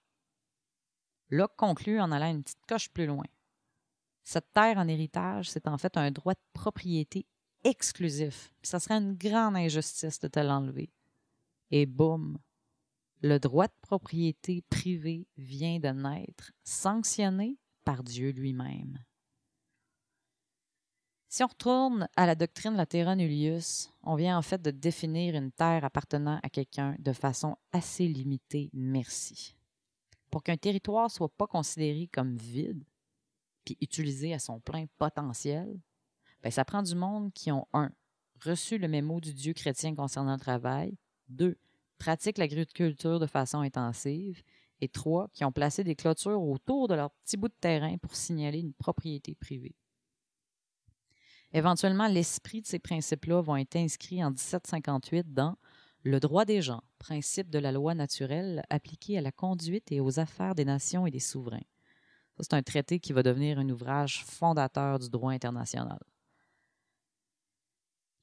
Locke 1.30 1.56
conclut 1.56 2.00
en 2.00 2.12
allant 2.12 2.32
une 2.32 2.44
petite 2.44 2.66
coche 2.68 2.90
plus 2.90 3.06
loin. 3.06 3.26
Cette 4.24 4.52
terre 4.54 4.78
en 4.78 4.88
héritage, 4.88 5.50
c'est 5.50 5.68
en 5.68 5.78
fait 5.78 5.98
un 5.98 6.12
droit 6.12 6.34
de 6.34 6.40
propriété 6.54 7.28
exclusif. 7.64 8.54
ça 8.62 8.80
serait 8.80 8.96
une 8.96 9.16
grande 9.16 9.56
injustice 9.56 10.20
de 10.20 10.28
te 10.28 10.40
l'enlever. 10.40 10.92
Et 11.72 11.86
boum, 11.86 12.38
le 13.22 13.40
droit 13.40 13.68
de 13.68 13.74
propriété 13.82 14.64
privée 14.70 15.28
vient 15.38 15.80
de 15.80 15.90
naître, 15.90 16.52
sanctionné 16.64 17.58
par 17.84 18.04
Dieu 18.04 18.32
lui-même. 18.32 19.00
Si 21.28 21.44
on 21.44 21.48
retourne 21.48 22.08
à 22.16 22.26
la 22.26 22.36
doctrine 22.36 22.74
de 22.74 22.78
la 22.78 22.86
terra 22.86 23.16
nullius, 23.16 23.90
on 24.04 24.16
vient 24.16 24.38
en 24.38 24.42
fait 24.42 24.62
de 24.62 24.72
définir 24.72 25.36
une 25.36 25.52
terre 25.52 25.84
appartenant 25.84 26.40
à 26.44 26.50
quelqu'un 26.50 26.96
de 27.00 27.14
façon 27.14 27.58
assez 27.72 28.08
limitée, 28.08 28.70
merci. 28.74 29.56
Pour 30.32 30.44
qu'un 30.44 30.58
territoire 30.58 31.10
soit 31.10 31.30
pas 31.30 31.48
considéré 31.48 32.08
comme 32.08 32.36
vide, 32.36 32.84
puis 33.66 33.78
utilisé 33.82 34.34
à 34.34 34.40
son 34.40 34.60
plein 34.60 34.86
potentiel, 34.98 35.80
Ben, 36.44 36.52
ça 36.52 36.64
prend 36.64 36.84
du 36.84 36.94
monde 36.94 37.34
qui 37.34 37.52
ont, 37.52 37.68
un, 37.74 37.92
reçu 38.44 38.78
le 38.78 38.88
mémo 38.88 39.20
du 39.20 39.34
Dieu 39.34 39.54
chrétien 39.54 39.96
concernant 39.96 40.34
le 40.34 40.40
travail, 40.40 40.96
deux, 41.28 41.58
pratiquent 41.98 42.38
l'agriculture 42.38 43.20
de 43.20 43.26
façon 43.26 43.60
intensive, 43.60 44.44
et 44.82 44.88
trois, 44.88 45.30
qui 45.34 45.44
ont 45.44 45.52
placé 45.52 45.84
des 45.84 45.96
clôtures 45.96 46.42
autour 46.42 46.88
de 46.88 46.96
leur 46.96 47.10
petit 47.12 47.38
bout 47.38 47.48
de 47.48 47.56
terrain 47.60 47.98
pour 47.98 48.16
signaler 48.16 48.60
une 48.60 48.74
propriété 48.74 49.34
privée. 49.36 49.76
Éventuellement, 51.56 52.08
l'esprit 52.08 52.60
de 52.60 52.68
ces 52.68 52.80
principes-là 52.80 53.40
vont 53.40 53.56
être 53.56 53.78
inscrits 53.78 54.22
en 54.22 54.32
1758 54.32 55.34
dans 55.34 55.56
Le 56.04 56.20
droit 56.20 56.44
des 56.44 56.62
gens, 56.62 56.84
principe 57.00 57.50
de 57.50 57.60
la 57.60 57.72
loi 57.72 57.96
naturelle 57.96 58.62
appliqué 58.70 59.18
à 59.18 59.22
la 59.22 59.32
conduite 59.32 59.90
et 59.90 60.02
aux 60.02 60.20
affaires 60.20 60.54
des 60.54 60.66
nations 60.66 61.08
et 61.08 61.12
des 61.12 61.22
souverains. 61.22 61.64
C'est 62.42 62.54
un 62.54 62.62
traité 62.62 63.00
qui 63.00 63.14
va 63.14 63.24
devenir 63.24 63.58
un 63.58 63.70
ouvrage 63.70 64.26
fondateur 64.26 65.00
du 65.00 65.10
droit 65.10 65.32
international. 65.32 65.98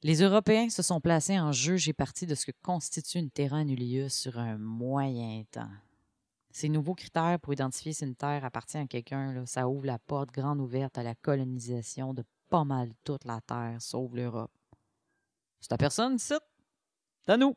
Les 0.02 0.20
Européens 0.20 0.68
se 0.68 0.82
sont 0.82 1.00
placés 1.00 1.40
en 1.40 1.52
juge 1.52 1.88
et 1.88 1.94
partie 1.94 2.26
de 2.26 2.34
ce 2.34 2.44
que 2.44 2.56
constitue 2.62 3.16
une 3.16 3.30
terra 3.30 3.64
nullius 3.64 4.12
sur 4.12 4.38
un 4.38 4.58
moyen 4.58 5.42
temps. 5.50 5.70
Ces 6.50 6.68
nouveaux 6.68 6.94
critères 6.94 7.40
pour 7.40 7.54
identifier 7.54 7.94
si 7.94 8.04
une 8.04 8.14
terre 8.14 8.44
appartient 8.44 8.76
à 8.76 8.86
quelqu'un, 8.86 9.46
ça 9.46 9.70
ouvre 9.70 9.86
la 9.86 9.98
porte 9.98 10.32
grande 10.32 10.60
ouverte 10.60 10.98
à 10.98 11.02
la 11.02 11.14
colonisation 11.14 12.12
de 12.12 12.24
pas 12.52 12.64
mal 12.64 12.92
toute 13.02 13.24
la 13.24 13.40
terre, 13.40 13.80
sauf 13.80 14.12
l'Europe. 14.12 14.52
C'est 15.58 15.68
ta 15.68 15.78
personne? 15.78 16.18
C'est 16.18 16.36
à 17.26 17.38
nous! 17.38 17.56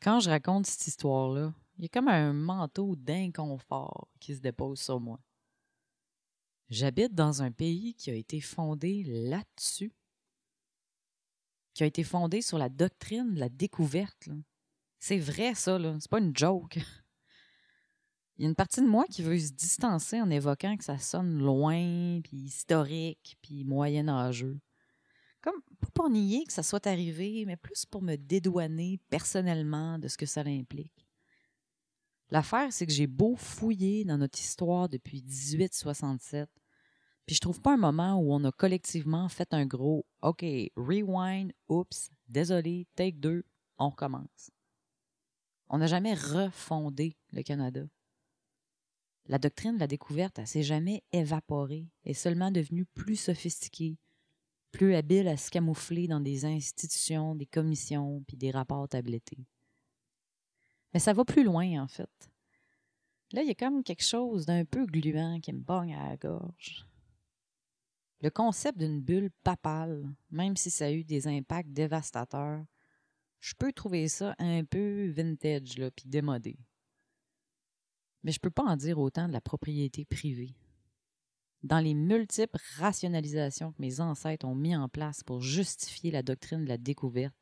Quand 0.00 0.20
je 0.20 0.30
raconte 0.30 0.64
cette 0.64 0.86
histoire-là, 0.86 1.52
il 1.76 1.82
y 1.82 1.84
a 1.84 1.88
comme 1.90 2.08
un 2.08 2.32
manteau 2.32 2.96
d'inconfort 2.96 4.08
qui 4.18 4.34
se 4.34 4.40
dépose 4.40 4.80
sur 4.80 4.98
moi. 4.98 5.20
J'habite 6.70 7.14
dans 7.14 7.42
un 7.42 7.52
pays 7.52 7.92
qui 7.94 8.10
a 8.10 8.14
été 8.14 8.40
fondé 8.40 9.02
là-dessus, 9.04 9.92
qui 11.74 11.82
a 11.82 11.86
été 11.86 12.02
fondé 12.02 12.40
sur 12.40 12.56
la 12.56 12.70
doctrine 12.70 13.34
de 13.34 13.40
la 13.40 13.50
découverte. 13.50 14.30
C'est 14.98 15.18
vrai, 15.18 15.54
ça, 15.54 15.78
là. 15.78 15.98
C'est 16.00 16.10
pas 16.10 16.20
une 16.20 16.34
joke. 16.34 16.78
Il 18.38 18.42
y 18.42 18.46
a 18.46 18.50
une 18.50 18.54
partie 18.54 18.80
de 18.80 18.86
moi 18.86 19.04
qui 19.10 19.22
veut 19.22 19.36
se 19.36 19.50
distancer 19.50 20.20
en 20.20 20.30
évoquant 20.30 20.76
que 20.76 20.84
ça 20.84 20.96
sonne 20.96 21.38
loin, 21.38 22.20
puis 22.22 22.36
historique, 22.36 23.36
puis 23.42 23.64
moyenâgeux. 23.64 24.60
Comme 25.42 25.60
pas 25.80 25.88
pour 25.92 26.08
nier 26.08 26.44
que 26.44 26.52
ça 26.52 26.62
soit 26.62 26.86
arrivé, 26.86 27.44
mais 27.46 27.56
plus 27.56 27.84
pour 27.84 28.00
me 28.00 28.14
dédouaner 28.14 29.00
personnellement 29.10 29.98
de 29.98 30.06
ce 30.06 30.16
que 30.16 30.26
ça 30.26 30.42
implique. 30.42 31.08
L'affaire, 32.30 32.72
c'est 32.72 32.86
que 32.86 32.92
j'ai 32.92 33.08
beau 33.08 33.34
fouiller 33.34 34.04
dans 34.04 34.18
notre 34.18 34.38
histoire 34.38 34.88
depuis 34.88 35.22
1867, 35.22 36.48
puis 37.26 37.34
je 37.34 37.40
trouve 37.40 37.60
pas 37.60 37.74
un 37.74 37.78
moment 37.78 38.20
où 38.20 38.32
on 38.32 38.44
a 38.44 38.52
collectivement 38.52 39.28
fait 39.28 39.52
un 39.52 39.66
gros 39.66 40.06
OK, 40.22 40.44
rewind, 40.76 41.52
oups, 41.68 42.10
désolé, 42.28 42.86
take 42.94 43.18
deux, 43.18 43.44
on 43.78 43.88
recommence. 43.88 44.52
On 45.68 45.78
n'a 45.78 45.88
jamais 45.88 46.14
refondé 46.14 47.16
le 47.32 47.42
Canada. 47.42 47.82
La 49.28 49.38
doctrine 49.38 49.74
de 49.74 49.80
la 49.80 49.86
découverte, 49.86 50.38
elle 50.38 50.46
s'est 50.46 50.62
jamais 50.62 51.04
évaporée, 51.12 51.86
est 52.04 52.14
seulement 52.14 52.50
devenue 52.50 52.86
plus 52.86 53.16
sophistiquée, 53.16 53.98
plus 54.72 54.94
habile 54.94 55.28
à 55.28 55.36
se 55.36 55.50
camoufler 55.50 56.08
dans 56.08 56.20
des 56.20 56.46
institutions, 56.46 57.34
des 57.34 57.46
commissions, 57.46 58.24
puis 58.26 58.38
des 58.38 58.50
rapports 58.50 58.88
tablettés. 58.88 59.46
Mais 60.94 61.00
ça 61.00 61.12
va 61.12 61.26
plus 61.26 61.44
loin, 61.44 61.82
en 61.82 61.88
fait. 61.88 62.30
Là, 63.32 63.42
il 63.42 63.48
y 63.48 63.50
a 63.50 63.54
comme 63.54 63.84
quelque 63.84 64.04
chose 64.04 64.46
d'un 64.46 64.64
peu 64.64 64.86
gluant 64.86 65.38
qui 65.40 65.52
me 65.52 65.62
pogne 65.62 65.94
à 65.94 66.08
la 66.08 66.16
gorge. 66.16 66.86
Le 68.22 68.30
concept 68.30 68.78
d'une 68.78 69.02
bulle 69.02 69.30
papale, 69.44 70.08
même 70.30 70.56
si 70.56 70.70
ça 70.70 70.86
a 70.86 70.90
eu 70.90 71.04
des 71.04 71.28
impacts 71.28 71.70
dévastateurs, 71.70 72.64
je 73.40 73.54
peux 73.54 73.72
trouver 73.72 74.08
ça 74.08 74.34
un 74.38 74.64
peu 74.64 75.10
vintage, 75.10 75.80
puis 75.94 76.08
démodé. 76.08 76.58
Mais 78.22 78.32
je 78.32 78.40
peux 78.40 78.50
pas 78.50 78.64
en 78.64 78.76
dire 78.76 78.98
autant 78.98 79.28
de 79.28 79.32
la 79.32 79.40
propriété 79.40 80.04
privée. 80.04 80.54
Dans 81.62 81.80
les 81.80 81.94
multiples 81.94 82.58
rationalisations 82.76 83.72
que 83.72 83.82
mes 83.82 84.00
ancêtres 84.00 84.46
ont 84.46 84.54
mis 84.54 84.76
en 84.76 84.88
place 84.88 85.24
pour 85.24 85.40
justifier 85.40 86.10
la 86.10 86.22
doctrine 86.22 86.64
de 86.64 86.68
la 86.68 86.78
découverte, 86.78 87.36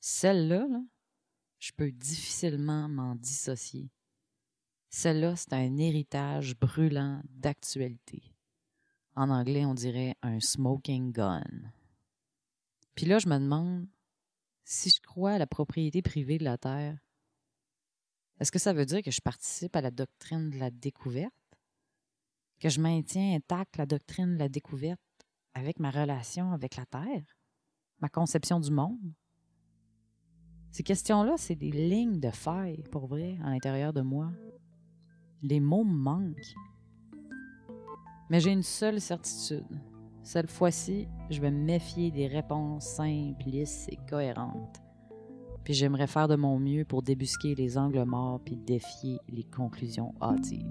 celle-là, 0.00 0.66
là, 0.68 0.82
je 1.58 1.72
peux 1.72 1.90
difficilement 1.90 2.88
m'en 2.88 3.14
dissocier. 3.14 3.90
Celle-là, 4.90 5.34
c'est 5.36 5.54
un 5.54 5.78
héritage 5.78 6.56
brûlant 6.56 7.22
d'actualité. 7.30 8.34
En 9.16 9.30
anglais, 9.30 9.64
on 9.64 9.74
dirait 9.74 10.16
un 10.22 10.40
smoking 10.40 11.12
gun. 11.12 11.42
Puis 12.94 13.06
là, 13.06 13.18
je 13.18 13.28
me 13.28 13.38
demande 13.38 13.88
si 14.64 14.90
je 14.90 15.00
crois 15.00 15.32
à 15.32 15.38
la 15.38 15.46
propriété 15.46 16.02
privée 16.02 16.38
de 16.38 16.44
la 16.44 16.58
Terre, 16.58 16.98
est-ce 18.40 18.50
que 18.50 18.58
ça 18.58 18.72
veut 18.72 18.86
dire 18.86 19.02
que 19.02 19.10
je 19.10 19.20
participe 19.20 19.76
à 19.76 19.80
la 19.80 19.90
doctrine 19.90 20.50
de 20.50 20.58
la 20.58 20.70
découverte? 20.70 21.32
Que 22.58 22.68
je 22.68 22.80
maintiens 22.80 23.36
intacte 23.36 23.76
la 23.76 23.86
doctrine 23.86 24.34
de 24.34 24.38
la 24.38 24.48
découverte 24.48 25.00
avec 25.54 25.78
ma 25.78 25.90
relation 25.90 26.52
avec 26.52 26.76
la 26.76 26.86
Terre? 26.86 27.36
Ma 28.00 28.08
conception 28.08 28.58
du 28.58 28.70
monde? 28.70 29.14
Ces 30.70 30.82
questions-là, 30.82 31.34
c'est 31.36 31.54
des 31.54 31.70
lignes 31.70 32.18
de 32.18 32.30
faille, 32.30 32.82
pour 32.90 33.06
vrai, 33.06 33.38
à 33.44 33.50
l'intérieur 33.50 33.92
de 33.92 34.00
moi. 34.00 34.32
Les 35.42 35.60
mots 35.60 35.84
me 35.84 35.94
manquent. 35.94 36.54
Mais 38.28 38.40
j'ai 38.40 38.50
une 38.50 38.64
seule 38.64 39.00
certitude. 39.00 39.80
Cette 40.24 40.50
fois-ci, 40.50 41.06
je 41.30 41.40
vais 41.40 41.52
me 41.52 41.64
méfier 41.64 42.10
des 42.10 42.26
réponses 42.26 42.86
simples, 42.86 43.44
lisses 43.44 43.86
et 43.88 43.98
cohérentes. 44.08 44.83
Puis 45.64 45.74
j'aimerais 45.74 46.06
faire 46.06 46.28
de 46.28 46.36
mon 46.36 46.58
mieux 46.58 46.84
pour 46.84 47.02
débusquer 47.02 47.54
les 47.54 47.78
angles 47.78 48.04
morts 48.04 48.40
puis 48.44 48.56
défier 48.56 49.18
les 49.28 49.44
conclusions 49.44 50.14
hâtives. 50.20 50.68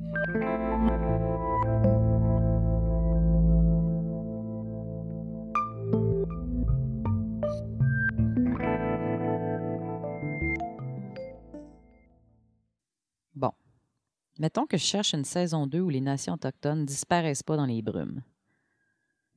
Mettons 14.44 14.68
que 14.68 14.76
je 14.76 14.84
cherche 14.84 15.14
une 15.14 15.24
saison 15.24 15.68
2 15.68 15.80
où 15.80 15.88
les 15.88 16.02
nations 16.02 16.34
autochtones 16.34 16.86
disparaissent 16.86 17.44
pas 17.44 17.56
dans 17.56 17.66
les 17.66 17.82
brumes. 17.82 18.24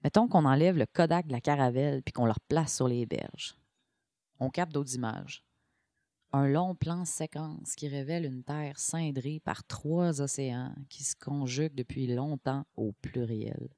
Mettons 0.03 0.27
qu'on 0.27 0.45
enlève 0.45 0.77
le 0.77 0.85
Kodak 0.85 1.29
de 1.29 1.33
la 1.33 1.41
caravelle 1.41 2.03
puis 2.03 2.13
qu'on 2.13 2.27
le 2.27 2.33
place 2.49 2.75
sur 2.75 2.89
les 2.89 3.07
berges. 3.07 3.57
On 4.41 4.51
capte 4.51 4.73
d'autres 4.73 4.97
images. 4.97 5.46
Un 6.39 6.49
long 6.49 6.75
plan 6.75 7.07
séquence 7.07 7.75
qui 7.77 7.89
révèle 7.89 8.27
une 8.27 8.45
terre 8.45 8.79
cindrée 8.79 9.41
par 9.43 9.65
trois 9.65 10.21
océans 10.21 10.75
qui 10.91 11.03
se 11.03 11.17
conjuguent 11.17 11.75
depuis 11.75 12.09
longtemps 12.09 12.67
au 12.77 12.93
pluriel. 13.01 13.71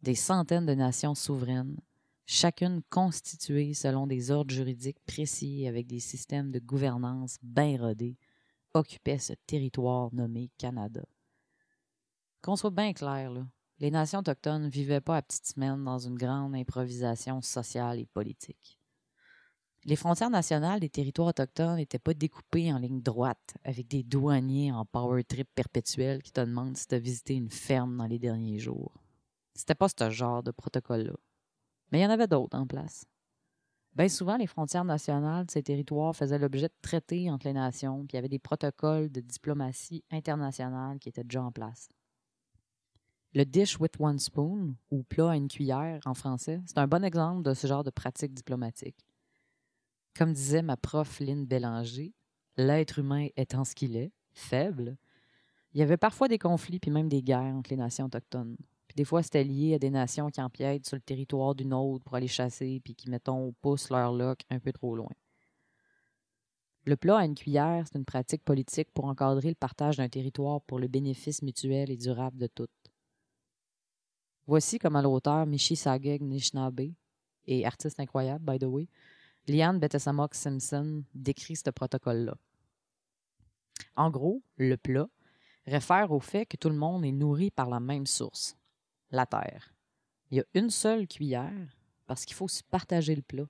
Des 0.00 0.14
centaines 0.14 0.64
de 0.64 0.72
nations 0.72 1.14
souveraines, 1.14 1.78
chacune 2.24 2.80
constituée 2.88 3.74
selon 3.74 4.06
des 4.06 4.30
ordres 4.30 4.54
juridiques 4.54 5.04
précis 5.04 5.66
avec 5.66 5.86
des 5.86 6.00
systèmes 6.00 6.52
de 6.52 6.58
gouvernance 6.58 7.36
bien 7.42 7.76
rodés, 7.76 8.16
occupait 8.72 9.18
ce 9.18 9.34
territoire 9.46 10.08
nommé 10.14 10.50
Canada. 10.56 11.04
Qu'on 12.40 12.56
soit 12.56 12.70
bien 12.70 12.94
clair, 12.94 13.30
là, 13.30 13.46
les 13.78 13.90
nations 13.90 14.20
autochtones 14.20 14.62
ne 14.62 14.70
vivaient 14.70 15.02
pas 15.02 15.18
à 15.18 15.22
petites 15.22 15.48
semaines 15.48 15.84
dans 15.84 15.98
une 15.98 16.16
grande 16.16 16.54
improvisation 16.54 17.42
sociale 17.42 17.98
et 17.98 18.06
politique. 18.06 18.77
Les 19.88 19.96
frontières 19.96 20.28
nationales 20.28 20.80
des 20.80 20.90
territoires 20.90 21.28
autochtones 21.28 21.76
n'étaient 21.76 21.98
pas 21.98 22.12
découpées 22.12 22.70
en 22.74 22.78
ligne 22.78 23.00
droite 23.00 23.54
avec 23.64 23.88
des 23.88 24.02
douaniers 24.02 24.70
en 24.70 24.84
power 24.84 25.24
trip 25.24 25.48
perpétuel 25.54 26.22
qui 26.22 26.30
te 26.30 26.42
demandent 26.42 26.76
si 26.76 26.86
tu 26.86 26.94
as 26.94 26.98
visité 26.98 27.32
une 27.32 27.48
ferme 27.48 27.96
dans 27.96 28.04
les 28.04 28.18
derniers 28.18 28.58
jours. 28.58 28.92
C'était 29.54 29.74
pas 29.74 29.88
ce 29.88 30.10
genre 30.10 30.42
de 30.42 30.50
protocole-là. 30.50 31.14
Mais 31.90 32.00
il 32.00 32.02
y 32.02 32.06
en 32.06 32.10
avait 32.10 32.26
d'autres 32.26 32.58
en 32.58 32.66
place. 32.66 33.06
Bien 33.94 34.10
souvent, 34.10 34.36
les 34.36 34.46
frontières 34.46 34.84
nationales 34.84 35.46
de 35.46 35.50
ces 35.50 35.62
territoires 35.62 36.14
faisaient 36.14 36.38
l'objet 36.38 36.68
de 36.68 36.74
traités 36.82 37.30
entre 37.30 37.46
les 37.46 37.54
nations, 37.54 38.00
puis 38.00 38.08
il 38.12 38.16
y 38.16 38.18
avait 38.18 38.28
des 38.28 38.38
protocoles 38.38 39.10
de 39.10 39.22
diplomatie 39.22 40.04
internationale 40.10 40.98
qui 40.98 41.08
étaient 41.08 41.24
déjà 41.24 41.42
en 41.42 41.50
place. 41.50 41.88
Le 43.32 43.44
dish 43.44 43.80
with 43.80 43.94
one 43.98 44.18
spoon, 44.18 44.74
ou 44.90 45.02
plat 45.02 45.30
à 45.30 45.36
une 45.36 45.48
cuillère 45.48 46.02
en 46.04 46.12
français, 46.12 46.60
c'est 46.66 46.76
un 46.76 46.86
bon 46.86 47.02
exemple 47.02 47.42
de 47.42 47.54
ce 47.54 47.66
genre 47.66 47.84
de 47.84 47.90
pratique 47.90 48.34
diplomatique. 48.34 49.07
Comme 50.18 50.32
disait 50.32 50.62
ma 50.62 50.76
prof 50.76 51.20
Lynn 51.20 51.46
Bélanger, 51.46 52.12
l'être 52.56 52.98
humain 52.98 53.28
étant 53.36 53.62
ce 53.62 53.76
qu'il 53.76 53.96
est, 53.96 54.10
faible, 54.32 54.96
il 55.72 55.78
y 55.78 55.82
avait 55.84 55.96
parfois 55.96 56.26
des 56.26 56.40
conflits 56.40 56.80
puis 56.80 56.90
même 56.90 57.08
des 57.08 57.22
guerres 57.22 57.54
entre 57.54 57.70
les 57.70 57.76
nations 57.76 58.06
autochtones. 58.06 58.56
Des 58.96 59.04
fois, 59.04 59.22
c'était 59.22 59.44
lié 59.44 59.74
à 59.74 59.78
des 59.78 59.90
nations 59.90 60.28
qui 60.28 60.40
empiètent 60.40 60.86
sur 60.86 60.96
le 60.96 61.02
territoire 61.02 61.54
d'une 61.54 61.72
autre 61.72 62.02
pour 62.02 62.16
aller 62.16 62.26
chasser, 62.26 62.80
puis 62.82 62.96
qui, 62.96 63.08
mettons, 63.08 63.54
poussent 63.60 63.90
leur 63.90 64.12
loc 64.12 64.40
un 64.50 64.58
peu 64.58 64.72
trop 64.72 64.96
loin. 64.96 65.12
Le 66.84 66.96
plat 66.96 67.18
à 67.18 67.24
une 67.24 67.36
cuillère, 67.36 67.84
c'est 67.86 67.96
une 67.96 68.04
pratique 68.04 68.42
politique 68.42 68.90
pour 68.92 69.04
encadrer 69.04 69.50
le 69.50 69.54
partage 69.54 69.98
d'un 69.98 70.08
territoire 70.08 70.60
pour 70.62 70.80
le 70.80 70.88
bénéfice 70.88 71.42
mutuel 71.42 71.92
et 71.92 71.96
durable 71.96 72.38
de 72.38 72.48
toutes. 72.48 72.70
Voici 74.48 74.80
comment 74.80 75.00
l'auteur 75.00 75.46
Michi 75.46 75.76
Sageg 75.76 76.22
Nishnabe, 76.22 76.90
et 77.46 77.64
artiste 77.64 78.00
incroyable, 78.00 78.44
by 78.44 78.58
the 78.58 78.64
way, 78.64 78.88
Liane 79.48 79.78
Betesamok 79.78 80.34
Simpson 80.34 81.04
décrit 81.14 81.56
ce 81.56 81.70
protocole-là. 81.70 82.36
En 83.96 84.10
gros, 84.10 84.42
le 84.56 84.76
plat 84.76 85.08
réfère 85.66 86.12
au 86.12 86.20
fait 86.20 86.44
que 86.44 86.56
tout 86.56 86.68
le 86.68 86.76
monde 86.76 87.04
est 87.04 87.12
nourri 87.12 87.50
par 87.50 87.70
la 87.70 87.80
même 87.80 88.06
source, 88.06 88.56
la 89.10 89.26
terre. 89.26 89.74
Il 90.30 90.36
y 90.36 90.40
a 90.40 90.44
une 90.54 90.70
seule 90.70 91.08
cuillère 91.08 91.76
parce 92.06 92.24
qu'il 92.24 92.36
faut 92.36 92.48
se 92.48 92.62
partager 92.62 93.14
le 93.14 93.22
plat, 93.22 93.46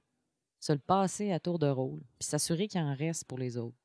se 0.61 0.73
le 0.73 0.79
passer 0.79 1.33
à 1.33 1.41
tour 1.41 1.59
de 1.59 1.69
rôle, 1.69 2.01
puis 2.19 2.29
s'assurer 2.29 2.69
qu'il 2.69 2.81
en 2.81 2.95
reste 2.95 3.25
pour 3.25 3.39
les 3.39 3.57
autres. 3.57 3.77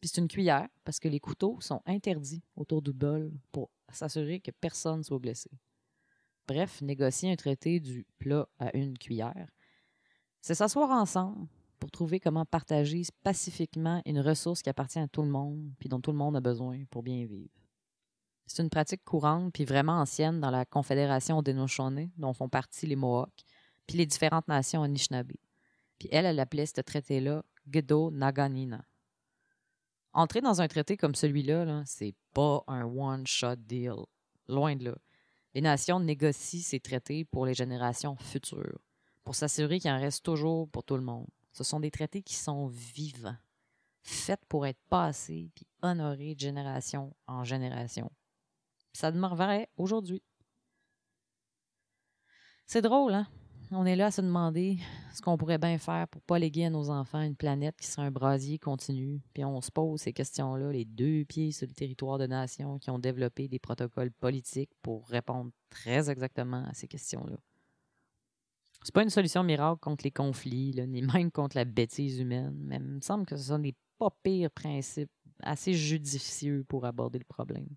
Puis 0.00 0.08
c'est 0.08 0.20
une 0.20 0.28
cuillère 0.28 0.68
parce 0.84 0.98
que 0.98 1.08
les 1.08 1.20
couteaux 1.20 1.60
sont 1.60 1.82
interdits 1.86 2.42
autour 2.56 2.82
du 2.82 2.92
bol 2.92 3.32
pour 3.52 3.70
s'assurer 3.92 4.40
que 4.40 4.50
personne 4.50 5.02
soit 5.02 5.18
blessé. 5.18 5.50
Bref, 6.46 6.80
négocier 6.82 7.30
un 7.30 7.36
traité 7.36 7.78
du 7.78 8.06
plat 8.18 8.48
à 8.58 8.76
une 8.76 8.96
cuillère, 8.96 9.48
c'est 10.48 10.54
s'asseoir 10.54 10.90
ensemble 10.92 11.46
pour 11.78 11.90
trouver 11.90 12.20
comment 12.20 12.46
partager 12.46 13.02
pacifiquement 13.22 14.00
une 14.06 14.18
ressource 14.18 14.62
qui 14.62 14.70
appartient 14.70 14.98
à 14.98 15.06
tout 15.06 15.20
le 15.20 15.28
monde 15.28 15.74
puis 15.78 15.90
dont 15.90 16.00
tout 16.00 16.10
le 16.10 16.16
monde 16.16 16.36
a 16.36 16.40
besoin 16.40 16.84
pour 16.90 17.02
bien 17.02 17.26
vivre. 17.26 17.52
C'est 18.46 18.62
une 18.62 18.70
pratique 18.70 19.04
courante 19.04 19.52
puis 19.52 19.66
vraiment 19.66 20.00
ancienne 20.00 20.40
dans 20.40 20.50
la 20.50 20.64
Confédération 20.64 21.36
Haudenosaunee, 21.36 22.10
dont 22.16 22.32
font 22.32 22.48
partie 22.48 22.86
les 22.86 22.96
Mohawks, 22.96 23.44
puis 23.86 23.98
les 23.98 24.06
différentes 24.06 24.48
nations 24.48 24.82
Anishinaabe. 24.82 25.32
Puis 25.98 26.08
elle, 26.10 26.24
elle 26.24 26.40
appelait 26.40 26.64
ce 26.64 26.80
traité-là 26.80 27.44
Gedo 27.70 28.10
Naganina. 28.10 28.82
Entrer 30.14 30.40
dans 30.40 30.62
un 30.62 30.66
traité 30.66 30.96
comme 30.96 31.14
celui-là, 31.14 31.66
-là, 31.66 31.82
c'est 31.84 32.14
pas 32.32 32.64
un 32.68 32.84
one-shot 32.84 33.56
deal. 33.56 34.06
Loin 34.48 34.76
de 34.76 34.84
là. 34.86 34.96
Les 35.52 35.60
nations 35.60 36.00
négocient 36.00 36.62
ces 36.62 36.80
traités 36.80 37.26
pour 37.26 37.44
les 37.44 37.52
générations 37.52 38.16
futures, 38.16 38.80
pour 39.28 39.34
s'assurer 39.34 39.78
qu'il 39.78 39.90
en 39.90 40.00
reste 40.00 40.24
toujours 40.24 40.70
pour 40.70 40.84
tout 40.84 40.96
le 40.96 41.02
monde. 41.02 41.26
Ce 41.52 41.62
sont 41.62 41.80
des 41.80 41.90
traités 41.90 42.22
qui 42.22 42.34
sont 42.34 42.66
vivants, 42.68 43.36
faits 44.00 44.40
pour 44.48 44.64
être 44.64 44.80
passés 44.88 45.50
puis 45.54 45.66
honorés 45.82 46.34
de 46.34 46.40
génération 46.40 47.14
en 47.26 47.44
génération. 47.44 48.10
Ça 48.94 49.12
demeure 49.12 49.36
vrai 49.36 49.68
aujourd'hui. 49.76 50.22
C'est 52.64 52.80
drôle, 52.80 53.12
hein? 53.12 53.26
On 53.70 53.84
est 53.84 53.96
là 53.96 54.06
à 54.06 54.10
se 54.10 54.22
demander 54.22 54.78
ce 55.12 55.20
qu'on 55.20 55.36
pourrait 55.36 55.58
bien 55.58 55.76
faire 55.76 56.08
pour 56.08 56.22
pas 56.22 56.38
léguer 56.38 56.64
à 56.64 56.70
nos 56.70 56.88
enfants 56.88 57.20
une 57.20 57.36
planète 57.36 57.76
qui 57.76 57.86
serait 57.86 58.06
un 58.06 58.10
brasier 58.10 58.58
continu. 58.58 59.20
Puis 59.34 59.44
on 59.44 59.60
se 59.60 59.70
pose 59.70 60.00
ces 60.00 60.14
questions-là, 60.14 60.72
les 60.72 60.86
deux 60.86 61.26
pieds 61.26 61.52
sur 61.52 61.68
le 61.68 61.74
territoire 61.74 62.16
de 62.16 62.26
nations 62.26 62.78
qui 62.78 62.88
ont 62.88 62.98
développé 62.98 63.46
des 63.46 63.58
protocoles 63.58 64.10
politiques 64.10 64.72
pour 64.80 65.06
répondre 65.06 65.50
très 65.68 66.08
exactement 66.08 66.64
à 66.64 66.72
ces 66.72 66.88
questions-là. 66.88 67.36
C'est 68.82 68.94
pas 68.94 69.02
une 69.02 69.10
solution 69.10 69.42
miracle 69.42 69.80
contre 69.80 70.04
les 70.04 70.10
conflits, 70.10 70.74
ni 70.88 71.02
même 71.14 71.30
contre 71.30 71.56
la 71.56 71.64
bêtise 71.64 72.20
humaine, 72.20 72.56
mais 72.58 72.76
il 72.76 72.82
me 72.82 73.00
semble 73.00 73.26
que 73.26 73.36
ce 73.36 73.44
sont 73.44 73.58
des 73.58 73.74
pas 73.98 74.10
pires 74.22 74.50
principes 74.50 75.10
assez 75.42 75.74
judicieux 75.74 76.64
pour 76.68 76.84
aborder 76.84 77.18
le 77.18 77.24
problème. 77.24 77.68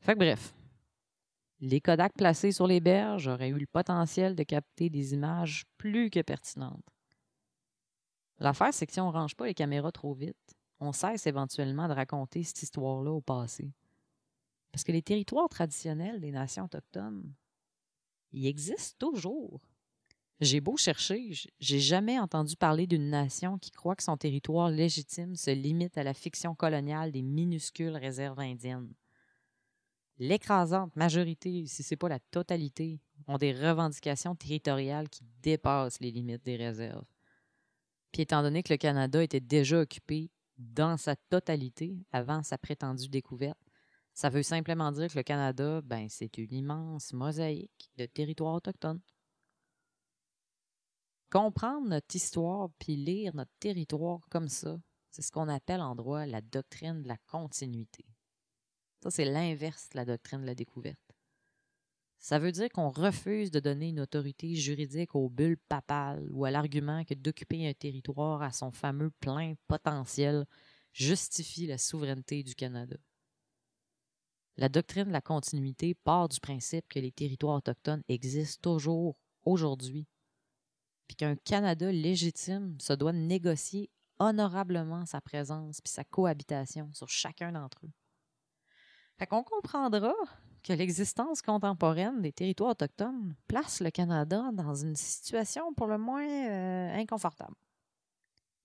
Fait 0.00 0.12
que 0.12 0.18
bref, 0.18 0.54
les 1.60 1.80
Kodak 1.80 2.12
placés 2.14 2.52
sur 2.52 2.66
les 2.66 2.80
berges 2.80 3.28
auraient 3.28 3.48
eu 3.48 3.58
le 3.58 3.66
potentiel 3.66 4.34
de 4.34 4.42
capter 4.42 4.90
des 4.90 5.14
images 5.14 5.64
plus 5.78 6.10
que 6.10 6.20
pertinentes. 6.20 6.84
L'affaire, 8.38 8.74
c'est 8.74 8.86
que 8.86 8.92
si 8.92 9.00
on 9.00 9.08
ne 9.08 9.12
range 9.12 9.34
pas 9.34 9.46
les 9.46 9.54
caméras 9.54 9.92
trop 9.92 10.12
vite, 10.12 10.36
on 10.80 10.92
cesse 10.92 11.26
éventuellement 11.26 11.88
de 11.88 11.94
raconter 11.94 12.42
cette 12.42 12.62
histoire-là 12.62 13.12
au 13.12 13.20
passé. 13.20 13.72
Parce 14.72 14.84
que 14.84 14.92
les 14.92 15.02
territoires 15.02 15.48
traditionnels 15.48 16.20
des 16.20 16.32
nations 16.32 16.64
autochtones, 16.64 17.32
ils 18.34 18.46
existent 18.46 18.96
toujours. 18.98 19.60
J'ai 20.40 20.60
beau 20.60 20.76
chercher, 20.76 21.32
j'ai 21.60 21.80
jamais 21.80 22.18
entendu 22.18 22.56
parler 22.56 22.86
d'une 22.86 23.08
nation 23.08 23.56
qui 23.58 23.70
croit 23.70 23.96
que 23.96 24.02
son 24.02 24.16
territoire 24.16 24.68
légitime 24.68 25.36
se 25.36 25.50
limite 25.50 25.96
à 25.96 26.02
la 26.02 26.12
fiction 26.12 26.54
coloniale 26.54 27.12
des 27.12 27.22
minuscules 27.22 27.96
réserves 27.96 28.40
indiennes 28.40 28.92
l'écrasante 30.18 30.94
majorité, 30.96 31.66
si 31.66 31.82
ce 31.82 31.92
n'est 31.94 31.96
pas 31.96 32.08
la 32.08 32.18
totalité, 32.18 33.00
ont 33.26 33.38
des 33.38 33.52
revendications 33.52 34.34
territoriales 34.34 35.08
qui 35.08 35.24
dépassent 35.42 36.00
les 36.00 36.10
limites 36.10 36.44
des 36.44 36.56
réserves. 36.56 37.04
Puis 38.12 38.22
étant 38.22 38.42
donné 38.42 38.62
que 38.62 38.72
le 38.72 38.76
Canada 38.76 39.22
était 39.22 39.40
déjà 39.40 39.80
occupé 39.80 40.30
dans 40.56 40.96
sa 40.96 41.16
totalité 41.16 41.96
avant 42.12 42.42
sa 42.42 42.58
prétendue 42.58 43.08
découverte, 43.08 43.58
ça 44.14 44.30
veut 44.30 44.44
simplement 44.44 44.92
dire 44.92 45.08
que 45.08 45.18
le 45.18 45.24
Canada, 45.24 45.80
ben, 45.82 46.08
c'est 46.08 46.38
une 46.38 46.52
immense 46.52 47.12
mosaïque 47.12 47.90
de 47.96 48.06
territoires 48.06 48.54
autochtones. 48.54 49.00
Comprendre 51.30 51.88
notre 51.88 52.14
histoire 52.14 52.70
puis 52.78 52.94
lire 52.94 53.34
notre 53.34 53.50
territoire 53.58 54.20
comme 54.30 54.48
ça, 54.48 54.78
c'est 55.10 55.22
ce 55.22 55.32
qu'on 55.32 55.48
appelle 55.48 55.80
en 55.80 55.96
droit 55.96 56.26
la 56.26 56.40
doctrine 56.40 57.02
de 57.02 57.08
la 57.08 57.16
continuité. 57.26 58.04
Ça, 59.02 59.10
c'est 59.10 59.24
l'inverse 59.24 59.88
de 59.90 59.96
la 59.96 60.04
doctrine 60.04 60.42
de 60.42 60.46
la 60.46 60.54
découverte. 60.54 60.98
Ça 62.20 62.38
veut 62.38 62.52
dire 62.52 62.70
qu'on 62.70 62.88
refuse 62.88 63.50
de 63.50 63.60
donner 63.60 63.88
une 63.88 64.00
autorité 64.00 64.54
juridique 64.54 65.14
aux 65.14 65.28
bulles 65.28 65.58
papales 65.68 66.26
ou 66.30 66.44
à 66.44 66.50
l'argument 66.50 67.04
que 67.04 67.14
d'occuper 67.14 67.68
un 67.68 67.74
territoire 67.74 68.42
à 68.42 68.52
son 68.52 68.70
fameux 68.70 69.10
plein 69.10 69.54
potentiel 69.66 70.46
justifie 70.92 71.66
la 71.66 71.78
souveraineté 71.78 72.44
du 72.44 72.54
Canada. 72.54 72.96
La 74.56 74.68
doctrine 74.68 75.08
de 75.08 75.12
la 75.12 75.20
continuité 75.20 75.94
part 75.94 76.28
du 76.28 76.38
principe 76.38 76.88
que 76.88 77.00
les 77.00 77.10
territoires 77.10 77.56
autochtones 77.56 78.04
existent 78.08 78.70
toujours 78.70 79.16
aujourd'hui, 79.44 80.06
puis 81.08 81.16
qu'un 81.16 81.34
Canada 81.36 81.90
légitime 81.90 82.76
se 82.80 82.92
doit 82.92 83.12
négocier 83.12 83.90
honorablement 84.18 85.06
sa 85.06 85.20
présence 85.20 85.80
puis 85.80 85.92
sa 85.92 86.04
cohabitation 86.04 86.88
sur 86.92 87.08
chacun 87.08 87.52
d'entre 87.52 87.84
eux. 87.84 87.92
Fait 89.18 89.26
qu'on 89.26 89.42
comprendra 89.42 90.14
que 90.62 90.72
l'existence 90.72 91.42
contemporaine 91.42 92.22
des 92.22 92.32
territoires 92.32 92.70
autochtones 92.70 93.34
place 93.48 93.80
le 93.80 93.90
Canada 93.90 94.50
dans 94.52 94.74
une 94.74 94.96
situation 94.96 95.74
pour 95.74 95.86
le 95.86 95.98
moins 95.98 96.26
euh, 96.26 96.94
inconfortable. 96.94 97.54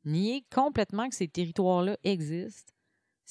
Nier 0.05 0.45
complètement 0.53 1.09
que 1.09 1.15
ces 1.15 1.27
territoires-là 1.27 1.97
existent, 2.03 2.73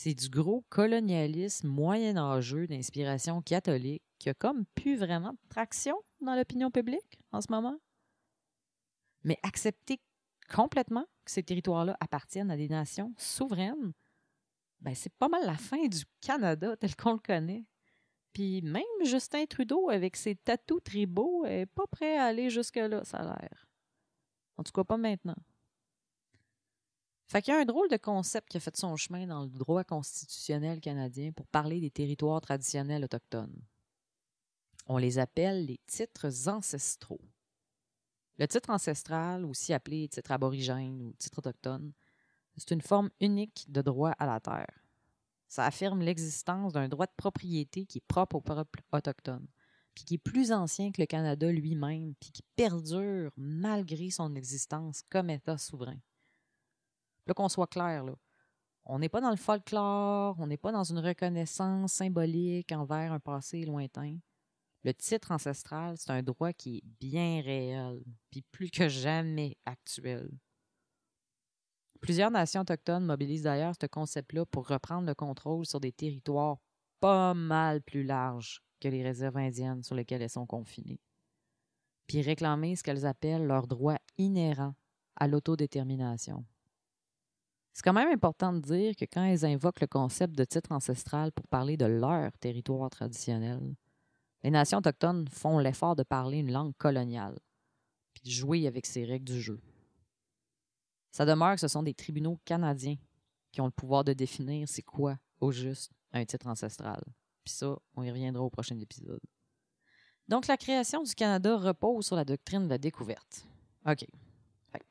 c'est 0.00 0.14
du 0.14 0.28
gros 0.28 0.64
colonialisme 0.68 1.66
moyenâgeux 1.66 2.68
d'inspiration 2.68 3.42
catholique 3.42 4.04
qui 4.20 4.28
a 4.28 4.34
comme 4.34 4.64
plus 4.76 4.96
vraiment 4.96 5.36
traction 5.48 6.00
dans 6.20 6.36
l'opinion 6.36 6.70
publique 6.70 7.18
en 7.32 7.40
ce 7.40 7.50
moment. 7.50 7.76
Mais 9.24 9.40
accepter 9.42 10.00
complètement 10.54 11.04
que 11.24 11.32
ces 11.32 11.42
territoires-là 11.42 11.96
appartiennent 11.98 12.52
à 12.52 12.56
des 12.56 12.68
nations 12.68 13.12
souveraines, 13.18 13.92
ben, 14.78 14.94
c'est 14.94 15.12
pas 15.14 15.28
mal 15.28 15.44
la 15.44 15.56
fin 15.56 15.88
du 15.88 16.04
Canada 16.20 16.76
tel 16.76 16.94
qu'on 16.94 17.14
le 17.14 17.18
connaît. 17.18 17.66
Puis 18.32 18.62
même 18.62 18.84
Justin 19.02 19.46
Trudeau, 19.46 19.90
avec 19.90 20.14
ses 20.14 20.36
tatous 20.36 20.80
tribaux, 20.84 21.44
est 21.44 21.66
pas 21.66 21.88
prêt 21.88 22.16
à 22.16 22.26
aller 22.26 22.50
jusque-là, 22.50 23.02
ça 23.02 23.16
a 23.16 23.24
l'air. 23.24 23.66
En 24.58 24.62
tout 24.62 24.70
cas, 24.70 24.84
pas 24.84 24.96
maintenant. 24.96 25.34
Fait 27.28 27.46
y 27.46 27.50
a 27.50 27.58
un 27.58 27.66
drôle 27.66 27.90
de 27.90 27.98
concept 27.98 28.48
qui 28.48 28.56
a 28.56 28.60
fait 28.60 28.74
son 28.74 28.96
chemin 28.96 29.26
dans 29.26 29.42
le 29.42 29.50
droit 29.50 29.84
constitutionnel 29.84 30.80
canadien 30.80 31.30
pour 31.32 31.46
parler 31.46 31.78
des 31.78 31.90
territoires 31.90 32.40
traditionnels 32.40 33.04
autochtones. 33.04 33.60
On 34.86 34.96
les 34.96 35.18
appelle 35.18 35.66
les 35.66 35.78
titres 35.86 36.48
ancestraux. 36.48 37.20
Le 38.38 38.48
titre 38.48 38.70
ancestral, 38.70 39.44
aussi 39.44 39.74
appelé 39.74 40.08
titre 40.08 40.32
aborigène 40.32 41.02
ou 41.02 41.12
titre 41.18 41.40
autochtone, 41.40 41.92
c'est 42.56 42.70
une 42.70 42.80
forme 42.80 43.10
unique 43.20 43.66
de 43.68 43.82
droit 43.82 44.12
à 44.12 44.24
la 44.24 44.40
terre. 44.40 44.82
Ça 45.48 45.66
affirme 45.66 46.00
l'existence 46.00 46.72
d'un 46.72 46.88
droit 46.88 47.06
de 47.06 47.12
propriété 47.14 47.84
qui 47.84 47.98
est 47.98 48.08
propre 48.08 48.36
au 48.36 48.40
peuple 48.40 48.80
autochtone, 48.90 49.46
puis 49.94 50.04
qui 50.04 50.14
est 50.14 50.18
plus 50.18 50.50
ancien 50.50 50.92
que 50.92 51.02
le 51.02 51.06
Canada 51.06 51.52
lui-même, 51.52 52.14
puis 52.18 52.30
qui 52.30 52.42
perdure 52.56 53.32
malgré 53.36 54.08
son 54.08 54.34
existence 54.34 55.02
comme 55.10 55.28
État 55.28 55.58
souverain. 55.58 55.98
Là, 57.28 57.34
qu'on 57.34 57.50
soit 57.50 57.66
clair, 57.66 58.06
on 58.86 58.98
n'est 58.98 59.10
pas 59.10 59.20
dans 59.20 59.28
le 59.30 59.36
folklore, 59.36 60.34
on 60.38 60.46
n'est 60.46 60.56
pas 60.56 60.72
dans 60.72 60.84
une 60.84 60.98
reconnaissance 60.98 61.92
symbolique 61.92 62.72
envers 62.72 63.12
un 63.12 63.20
passé 63.20 63.66
lointain. 63.66 64.16
Le 64.82 64.94
titre 64.94 65.30
ancestral, 65.30 65.98
c'est 65.98 66.10
un 66.10 66.22
droit 66.22 66.54
qui 66.54 66.78
est 66.78 66.84
bien 66.98 67.42
réel, 67.42 68.02
puis 68.30 68.40
plus 68.50 68.70
que 68.70 68.88
jamais 68.88 69.58
actuel. 69.66 70.30
Plusieurs 72.00 72.30
nations 72.30 72.62
autochtones 72.62 73.04
mobilisent 73.04 73.42
d'ailleurs 73.42 73.74
ce 73.78 73.86
concept-là 73.86 74.46
pour 74.46 74.66
reprendre 74.66 75.06
le 75.06 75.14
contrôle 75.14 75.66
sur 75.66 75.80
des 75.80 75.92
territoires 75.92 76.56
pas 77.00 77.34
mal 77.34 77.82
plus 77.82 78.04
larges 78.04 78.62
que 78.80 78.88
les 78.88 79.02
réserves 79.02 79.36
indiennes 79.36 79.82
sur 79.82 79.96
lesquelles 79.96 80.22
elles 80.22 80.30
sont 80.30 80.46
confinées, 80.46 81.00
puis 82.06 82.22
réclamer 82.22 82.74
ce 82.74 82.82
qu'elles 82.82 83.04
appellent 83.04 83.46
leur 83.46 83.66
droit 83.66 83.98
inhérent 84.16 84.74
à 85.16 85.28
l'autodétermination. 85.28 86.46
C'est 87.78 87.84
quand 87.84 87.92
même 87.92 88.10
important 88.12 88.52
de 88.52 88.58
dire 88.58 88.96
que 88.96 89.04
quand 89.04 89.22
elles 89.22 89.44
invoquent 89.44 89.82
le 89.82 89.86
concept 89.86 90.34
de 90.34 90.42
titre 90.42 90.72
ancestral 90.72 91.30
pour 91.30 91.46
parler 91.46 91.76
de 91.76 91.84
leur 91.84 92.36
territoire 92.38 92.90
traditionnel, 92.90 93.76
Les 94.42 94.50
nations 94.50 94.78
autochtones 94.78 95.28
font 95.28 95.60
l'effort 95.60 95.94
de 95.94 96.02
parler 96.02 96.38
une 96.38 96.50
langue 96.50 96.76
coloniale, 96.76 97.38
puis 98.14 98.22
de 98.24 98.30
jouer 98.30 98.66
avec 98.66 98.84
ces 98.84 99.04
règles 99.04 99.32
du 99.32 99.40
jeu. 99.40 99.60
Ça 101.12 101.24
demeure 101.24 101.54
que 101.54 101.60
ce 101.60 101.68
sont 101.68 101.84
des 101.84 101.94
tribunaux 101.94 102.40
canadiens 102.44 102.96
qui 103.52 103.60
ont 103.60 103.66
le 103.66 103.70
pouvoir 103.70 104.02
de 104.02 104.12
définir 104.12 104.68
c'est 104.68 104.82
quoi, 104.82 105.16
au 105.38 105.52
juste, 105.52 105.92
un 106.12 106.24
titre 106.24 106.48
ancestral. 106.48 107.00
Puis 107.44 107.54
ça, 107.54 107.78
on 107.94 108.02
y 108.02 108.10
reviendra 108.10 108.42
au 108.42 108.50
prochain 108.50 108.76
épisode. 108.80 109.22
Donc, 110.26 110.48
la 110.48 110.56
création 110.56 111.04
du 111.04 111.14
Canada 111.14 111.56
repose 111.56 112.06
sur 112.06 112.16
la 112.16 112.24
doctrine 112.24 112.64
de 112.64 112.70
la 112.70 112.78
découverte. 112.78 113.46
OK. 113.86 114.04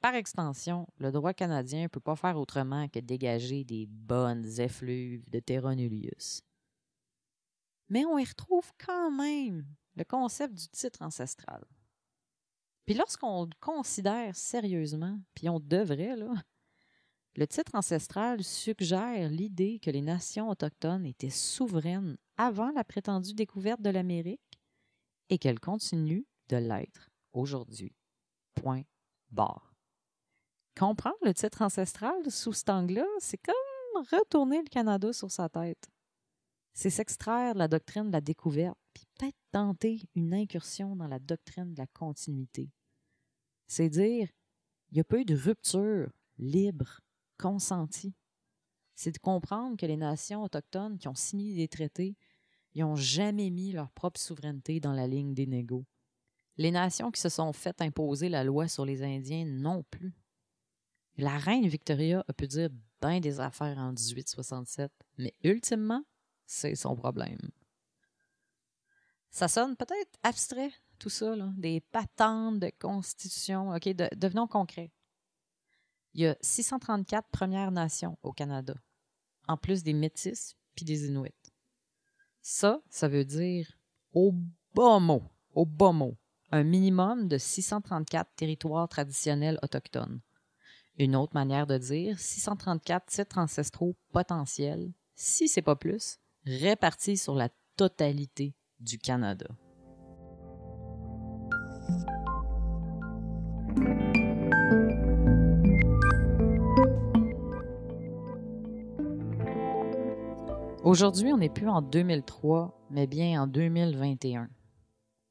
Par 0.01 0.15
extension, 0.15 0.87
le 0.97 1.11
droit 1.11 1.33
canadien 1.33 1.83
ne 1.83 1.87
peut 1.87 1.99
pas 1.99 2.15
faire 2.15 2.37
autrement 2.37 2.87
que 2.87 2.99
dégager 2.99 3.63
des 3.63 3.85
bonnes 3.87 4.59
effluves 4.59 5.29
de 5.29 5.39
terra 5.39 5.75
nullius. 5.75 6.41
Mais 7.89 8.05
on 8.05 8.17
y 8.17 8.25
retrouve 8.25 8.71
quand 8.83 9.11
même 9.11 9.65
le 9.95 10.03
concept 10.03 10.53
du 10.53 10.67
titre 10.69 11.01
ancestral. 11.01 11.63
Puis 12.85 12.95
lorsqu'on 12.95 13.45
le 13.45 13.51
considère 13.59 14.35
sérieusement, 14.35 15.19
puis 15.33 15.49
on 15.49 15.59
devrait, 15.59 16.15
là, 16.15 16.33
le 17.35 17.45
titre 17.45 17.75
ancestral 17.75 18.43
suggère 18.43 19.29
l'idée 19.29 19.79
que 19.79 19.91
les 19.91 20.01
nations 20.01 20.49
autochtones 20.49 21.05
étaient 21.05 21.29
souveraines 21.29 22.17
avant 22.37 22.71
la 22.71 22.83
prétendue 22.83 23.33
découverte 23.33 23.81
de 23.81 23.89
l'Amérique 23.89 24.59
et 25.29 25.37
qu'elles 25.37 25.59
continuent 25.59 26.25
de 26.49 26.57
l'être 26.57 27.09
aujourd'hui. 27.33 27.93
Point 28.55 28.83
barre. 29.29 29.66
Comprendre 30.77 31.17
le 31.23 31.33
titre 31.33 31.63
ancestral 31.63 32.29
sous 32.29 32.53
cet 32.53 32.69
angle-là, 32.69 33.07
c'est 33.17 33.37
comme 33.37 34.05
retourner 34.11 34.59
le 34.59 34.69
Canada 34.69 35.11
sur 35.11 35.31
sa 35.31 35.49
tête. 35.49 35.89
C'est 36.73 36.91
s'extraire 36.91 37.55
de 37.55 37.59
la 37.59 37.67
doctrine 37.67 38.07
de 38.07 38.11
la 38.11 38.21
découverte, 38.21 38.77
puis 38.93 39.05
peut-être 39.15 39.37
tenter 39.51 40.07
une 40.13 40.35
incursion 40.35 40.95
dans 40.95 41.07
la 41.07 41.17
doctrine 41.17 41.73
de 41.73 41.79
la 41.79 41.87
continuité. 41.87 42.69
C'est 43.65 43.89
dire, 43.89 44.29
il 44.91 44.95
n'y 44.95 44.99
a 44.99 45.03
pas 45.03 45.17
eu 45.17 45.25
de 45.25 45.35
rupture 45.35 46.11
libre 46.37 47.01
consenti. 47.39 48.13
C'est 48.93 49.11
de 49.11 49.17
comprendre 49.17 49.77
que 49.77 49.87
les 49.87 49.97
nations 49.97 50.43
autochtones 50.43 50.99
qui 50.99 51.07
ont 51.07 51.15
signé 51.15 51.55
des 51.55 51.67
traités, 51.67 52.15
n'ont 52.75 52.95
jamais 52.95 53.49
mis 53.49 53.71
leur 53.71 53.89
propre 53.89 54.19
souveraineté 54.19 54.79
dans 54.79 54.93
la 54.93 55.07
ligne 55.07 55.33
des 55.33 55.47
négos. 55.47 55.85
Les 56.57 56.69
nations 56.69 57.09
qui 57.09 57.19
se 57.19 57.29
sont 57.29 57.51
faites 57.51 57.81
imposer 57.81 58.29
la 58.29 58.43
loi 58.43 58.67
sur 58.67 58.85
les 58.85 59.01
Indiens 59.01 59.45
non 59.45 59.83
plus. 59.89 60.13
La 61.17 61.37
reine 61.37 61.67
Victoria 61.67 62.23
a 62.27 62.33
pu 62.33 62.47
dire 62.47 62.69
bien 63.01 63.19
des 63.19 63.39
affaires 63.39 63.77
en 63.77 63.91
1867, 63.91 64.91
mais 65.17 65.33
ultimement, 65.43 66.03
c'est 66.45 66.75
son 66.75 66.95
problème. 66.95 67.49
Ça 69.31 69.47
sonne 69.47 69.75
peut-être 69.75 70.17
abstrait, 70.23 70.71
tout 70.99 71.09
ça, 71.09 71.35
des 71.57 71.81
patentes 71.81 72.59
de 72.59 72.71
constitution. 72.79 73.71
OK, 73.71 73.89
devenons 74.15 74.47
concrets. 74.47 74.91
Il 76.13 76.21
y 76.21 76.27
a 76.27 76.35
634 76.41 77.29
Premières 77.29 77.71
Nations 77.71 78.17
au 78.23 78.31
Canada, 78.31 78.75
en 79.47 79.57
plus 79.57 79.83
des 79.83 79.93
Métis 79.93 80.55
puis 80.75 80.85
des 80.85 81.07
Inuits. 81.07 81.33
Ça, 82.41 82.81
ça 82.89 83.07
veut 83.07 83.25
dire, 83.25 83.71
au 84.13 84.33
bas 84.73 84.99
mot, 84.99 85.23
au 85.53 85.65
bas 85.65 85.91
mot, 85.91 86.15
un 86.51 86.63
minimum 86.63 87.27
de 87.27 87.37
634 87.37 88.35
territoires 88.35 88.87
traditionnels 88.87 89.59
autochtones. 89.63 90.21
Une 90.99 91.15
autre 91.15 91.35
manière 91.35 91.67
de 91.67 91.77
dire 91.77 92.19
634 92.19 93.05
titres 93.05 93.37
ancestraux 93.37 93.95
potentiels, 94.11 94.91
si 95.13 95.47
c'est 95.47 95.61
pas 95.61 95.75
plus, 95.75 96.17
répartis 96.43 97.17
sur 97.17 97.35
la 97.35 97.49
totalité 97.75 98.55
du 98.79 98.97
Canada. 98.97 99.45
Aujourd'hui, 110.83 111.31
on 111.31 111.37
n'est 111.37 111.49
plus 111.49 111.67
en 111.69 111.83
2003, 111.83 112.87
mais 112.89 113.05
bien 113.05 113.43
en 113.43 113.45
2021. 113.45 114.49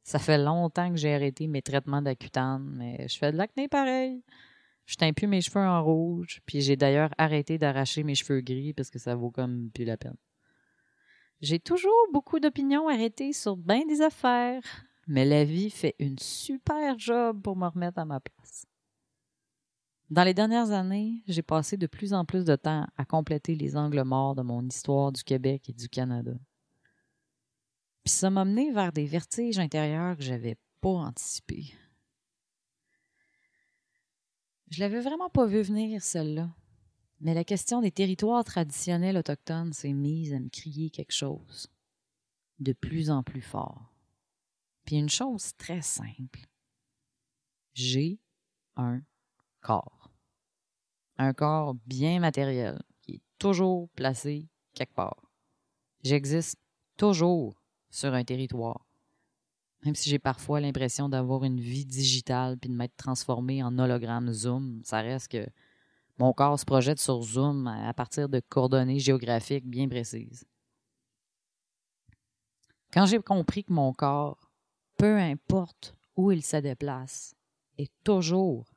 Ça 0.05 0.21
fait 0.21 0.39
longtemps 0.39 0.91
que 0.91 0.97
j'ai 0.97 1.13
arrêté 1.13 1.49
mes 1.49 1.63
traitements 1.63 2.03
d'acutane, 2.03 2.71
mais 2.73 3.09
je 3.09 3.19
fais 3.19 3.33
de 3.33 3.37
l'acné 3.37 3.67
pareil. 3.67 4.23
Je 4.87 4.95
teins 4.95 5.13
plus 5.13 5.27
mes 5.27 5.41
cheveux 5.41 5.61
en 5.61 5.85
rouge, 5.85 6.41
puis 6.47 6.61
j'ai 6.61 6.77
d'ailleurs 6.77 7.11
arrêté 7.19 7.59
d'arracher 7.59 8.05
mes 8.05 8.15
cheveux 8.15 8.41
gris 8.41 8.73
parce 8.73 8.91
que 8.91 9.01
ça 9.01 9.17
vaut 9.17 9.31
comme 9.31 9.71
plus 9.75 9.85
la 9.85 9.97
peine. 9.97 10.17
J'ai 11.41 11.59
toujours 11.59 12.07
beaucoup 12.13 12.41
d'opinions 12.41 12.89
arrêtées 12.89 13.33
sur 13.33 13.57
bien 13.57 13.85
des 13.85 14.01
affaires, 14.01 14.63
mais 15.07 15.25
la 15.25 15.45
vie 15.45 15.71
fait 15.71 15.97
une 15.99 16.19
super 16.19 16.99
job 16.99 17.43
pour 17.43 17.57
me 17.57 17.67
remettre 17.67 17.99
à 17.99 18.05
ma 18.05 18.21
place. 18.21 18.67
Dans 20.09 20.23
les 20.23 20.35
dernières 20.35 20.71
années, 20.71 21.25
j'ai 21.27 21.43
passé 21.43 21.77
de 21.77 21.89
plus 21.89 22.15
en 22.15 22.25
plus 22.25 22.45
de 22.45 22.55
temps 22.55 22.87
à 22.97 23.05
compléter 23.05 23.57
les 23.57 23.77
angles 23.77 24.05
morts 24.05 24.37
de 24.37 24.43
mon 24.43 24.65
histoire 24.65 25.11
du 25.11 25.25
Québec 25.25 25.69
et 25.69 25.73
du 25.73 25.89
Canada. 25.89 26.33
Puis 28.05 28.13
ça 28.13 28.31
m'a 28.31 28.45
mené 28.45 28.71
vers 28.71 28.93
des 28.93 29.07
vertiges 29.07 29.59
intérieurs 29.59 30.17
que 30.17 30.23
j'avais 30.23 30.57
pas 30.81 30.91
anticipés. 30.91 31.75
Je 34.71 34.81
l'avais 34.81 35.01
vraiment 35.01 35.31
pas 35.31 35.47
vu 35.47 35.63
venir, 35.63 36.03
celle-là. 36.03 36.51
Mais 37.21 37.35
la 37.35 37.45
question 37.45 37.81
des 37.81 37.91
territoires 37.91 38.45
traditionnels 38.45 39.17
autochtones 39.17 39.73
s'est 39.73 39.93
mise 39.93 40.35
à 40.35 40.39
me 40.39 40.49
crier 40.49 40.91
quelque 40.91 41.13
chose 41.13 41.69
de 42.59 42.73
plus 42.73 43.11
en 43.11 43.23
plus 43.23 43.43
fort. 43.43 43.95
Puis 44.85 44.97
une 44.97 45.09
chose 45.09 45.53
très 45.57 45.83
simple. 45.83 46.41
J'ai 47.75 48.19
un 48.77 49.03
corps 49.61 49.97
un 51.19 51.33
corps 51.33 51.75
bien 51.87 52.21
matériel 52.21 52.83
qui 53.03 53.17
est 53.17 53.23
toujours 53.39 53.89
placé 53.91 54.49
quelque 54.75 54.95
part. 54.95 55.31
J'existe 56.03 56.59
toujours 56.97 57.63
sur 57.91 58.15
un 58.15 58.25
territoire. 58.25 58.86
Même 59.85 59.95
si 59.95 60.09
j'ai 60.11 60.19
parfois 60.19 60.61
l'impression 60.61 61.09
d'avoir 61.09 61.45
une 61.45 61.61
vie 61.61 61.85
digitale 61.85 62.59
puis 62.59 62.71
de 62.71 62.75
m'être 62.75 62.97
transformé 62.97 63.63
en 63.63 63.79
hologramme 63.79 64.33
Zoom, 64.33 64.81
ça 64.85 65.01
reste 65.01 65.29
que 65.29 65.47
mon 66.19 66.33
corps 66.33 66.59
se 66.59 66.65
projette 66.65 66.99
sur 66.99 67.23
Zoom 67.23 67.67
à 67.67 67.93
partir 67.93 68.29
de 68.29 68.41
coordonnées 68.41 68.99
géographiques 68.99 69.67
bien 69.67 69.89
précises. 69.89 70.45
Quand 72.93 73.07
j'ai 73.07 73.19
compris 73.19 73.65
que 73.65 73.73
mon 73.73 73.93
corps, 73.93 74.51
peu 74.97 75.19
importe 75.19 75.95
où 76.17 76.33
il 76.33 76.43
se 76.43 76.57
déplace, 76.57 77.35
est 77.77 77.93
toujours 78.03 78.73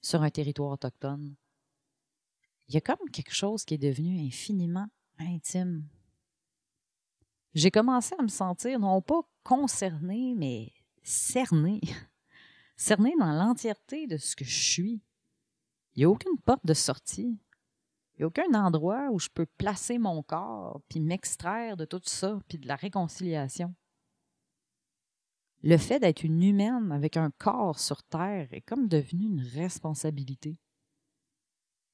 sur 0.00 0.22
un 0.22 0.30
territoire 0.30 0.72
autochtone, 0.72 1.36
il 2.68 2.74
y 2.74 2.78
a 2.78 2.80
comme 2.80 3.10
quelque 3.12 3.34
chose 3.34 3.64
qui 3.64 3.74
est 3.74 3.78
devenu 3.78 4.26
infiniment 4.26 4.86
intime. 5.18 5.84
J'ai 7.54 7.70
commencé 7.70 8.14
à 8.18 8.22
me 8.22 8.28
sentir 8.28 8.78
non 8.78 9.02
pas 9.02 9.22
concernée, 9.42 10.34
mais 10.36 10.72
cernée. 11.02 11.80
Cernée 12.76 13.14
dans 13.18 13.32
l'entièreté 13.32 14.06
de 14.06 14.16
ce 14.16 14.34
que 14.34 14.44
je 14.44 14.58
suis. 14.58 15.02
Il 15.94 15.98
n'y 15.98 16.04
a 16.04 16.10
aucune 16.10 16.38
porte 16.38 16.64
de 16.64 16.72
sortie. 16.72 17.38
Il 18.14 18.20
n'y 18.20 18.24
a 18.24 18.26
aucun 18.28 18.54
endroit 18.54 19.10
où 19.10 19.18
je 19.18 19.28
peux 19.28 19.46
placer 19.46 19.98
mon 19.98 20.22
corps, 20.22 20.80
puis 20.88 21.00
m'extraire 21.00 21.76
de 21.76 21.84
tout 21.84 22.00
ça, 22.04 22.38
puis 22.48 22.58
de 22.58 22.68
la 22.68 22.76
réconciliation. 22.76 23.74
Le 25.62 25.76
fait 25.76 26.00
d'être 26.00 26.22
une 26.22 26.42
humaine 26.42 26.90
avec 26.90 27.18
un 27.18 27.30
corps 27.30 27.78
sur 27.78 28.02
Terre 28.04 28.48
est 28.52 28.62
comme 28.62 28.88
devenu 28.88 29.26
une 29.26 29.42
responsabilité. 29.42 30.58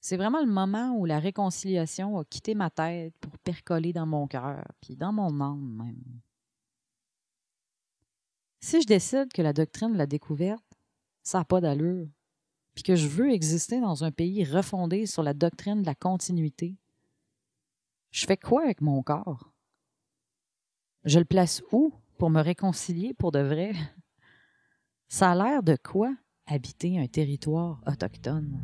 C'est 0.09 0.17
vraiment 0.17 0.39
le 0.39 0.47
moment 0.47 0.95
où 0.97 1.05
la 1.05 1.19
réconciliation 1.19 2.17
a 2.17 2.25
quitté 2.25 2.55
ma 2.55 2.71
tête 2.71 3.13
pour 3.19 3.37
percoler 3.39 3.93
dans 3.93 4.07
mon 4.07 4.29
cœur, 4.29 4.63
puis 4.81 4.95
dans 4.95 5.13
mon 5.13 5.41
âme 5.41 5.83
même. 5.83 6.21
Si 8.61 8.81
je 8.81 8.87
décide 8.87 9.33
que 9.33 9.43
la 9.43 9.53
doctrine 9.53 9.95
de 9.95 9.99
la 9.99 10.07
découverte, 10.07 10.63
ça 11.25 11.39
n'a 11.39 11.45
pas 11.45 11.61
d'allure, 11.61 12.07
puis 12.77 12.85
que 12.85 12.95
je 12.95 13.09
veux 13.09 13.33
exister 13.33 13.81
dans 13.81 14.05
un 14.05 14.13
pays 14.13 14.45
refondé 14.45 15.07
sur 15.07 15.25
la 15.25 15.35
doctrine 15.35 15.81
de 15.81 15.87
la 15.87 15.97
continuité, 15.97 16.77
je 18.13 18.27
fais 18.27 18.37
quoi 18.37 18.63
avec 18.63 18.83
mon 18.83 19.03
corps? 19.03 19.51
Je 21.03 21.19
le 21.19 21.25
place 21.25 21.65
où 21.73 21.93
pour 22.17 22.31
me 22.31 22.43
réconcilier 22.43 23.13
pour 23.13 23.33
de 23.33 23.41
vrai? 23.41 23.73
Ça 25.09 25.33
a 25.33 25.35
l'air 25.35 25.65
de 25.65 25.75
quoi 25.75 26.15
habiter 26.47 26.97
un 26.97 27.09
territoire 27.09 27.83
autochtone? 27.89 28.63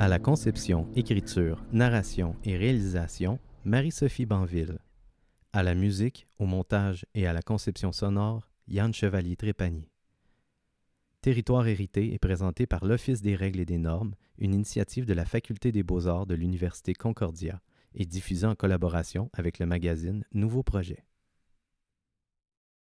À 0.00 0.06
la 0.06 0.20
conception, 0.20 0.86
écriture, 0.94 1.64
narration 1.72 2.36
et 2.44 2.56
réalisation, 2.56 3.40
Marie-Sophie 3.64 4.26
Banville. 4.26 4.78
À 5.52 5.64
la 5.64 5.74
musique, 5.74 6.28
au 6.38 6.46
montage 6.46 7.04
et 7.14 7.26
à 7.26 7.32
la 7.32 7.42
conception 7.42 7.90
sonore, 7.90 8.48
Yann 8.68 8.94
Chevalier 8.94 9.34
Trépanier. 9.34 9.90
Territoire 11.20 11.66
hérité 11.66 12.14
est 12.14 12.20
présenté 12.20 12.64
par 12.68 12.84
l'Office 12.84 13.22
des 13.22 13.34
règles 13.34 13.58
et 13.58 13.64
des 13.64 13.78
normes, 13.78 14.14
une 14.38 14.54
initiative 14.54 15.04
de 15.04 15.14
la 15.14 15.24
Faculté 15.24 15.72
des 15.72 15.82
beaux-arts 15.82 16.26
de 16.26 16.36
l'Université 16.36 16.94
Concordia 16.94 17.60
et 17.96 18.06
diffusé 18.06 18.46
en 18.46 18.54
collaboration 18.54 19.30
avec 19.32 19.58
le 19.58 19.66
magazine 19.66 20.22
Nouveau 20.32 20.62
Projet. 20.62 21.07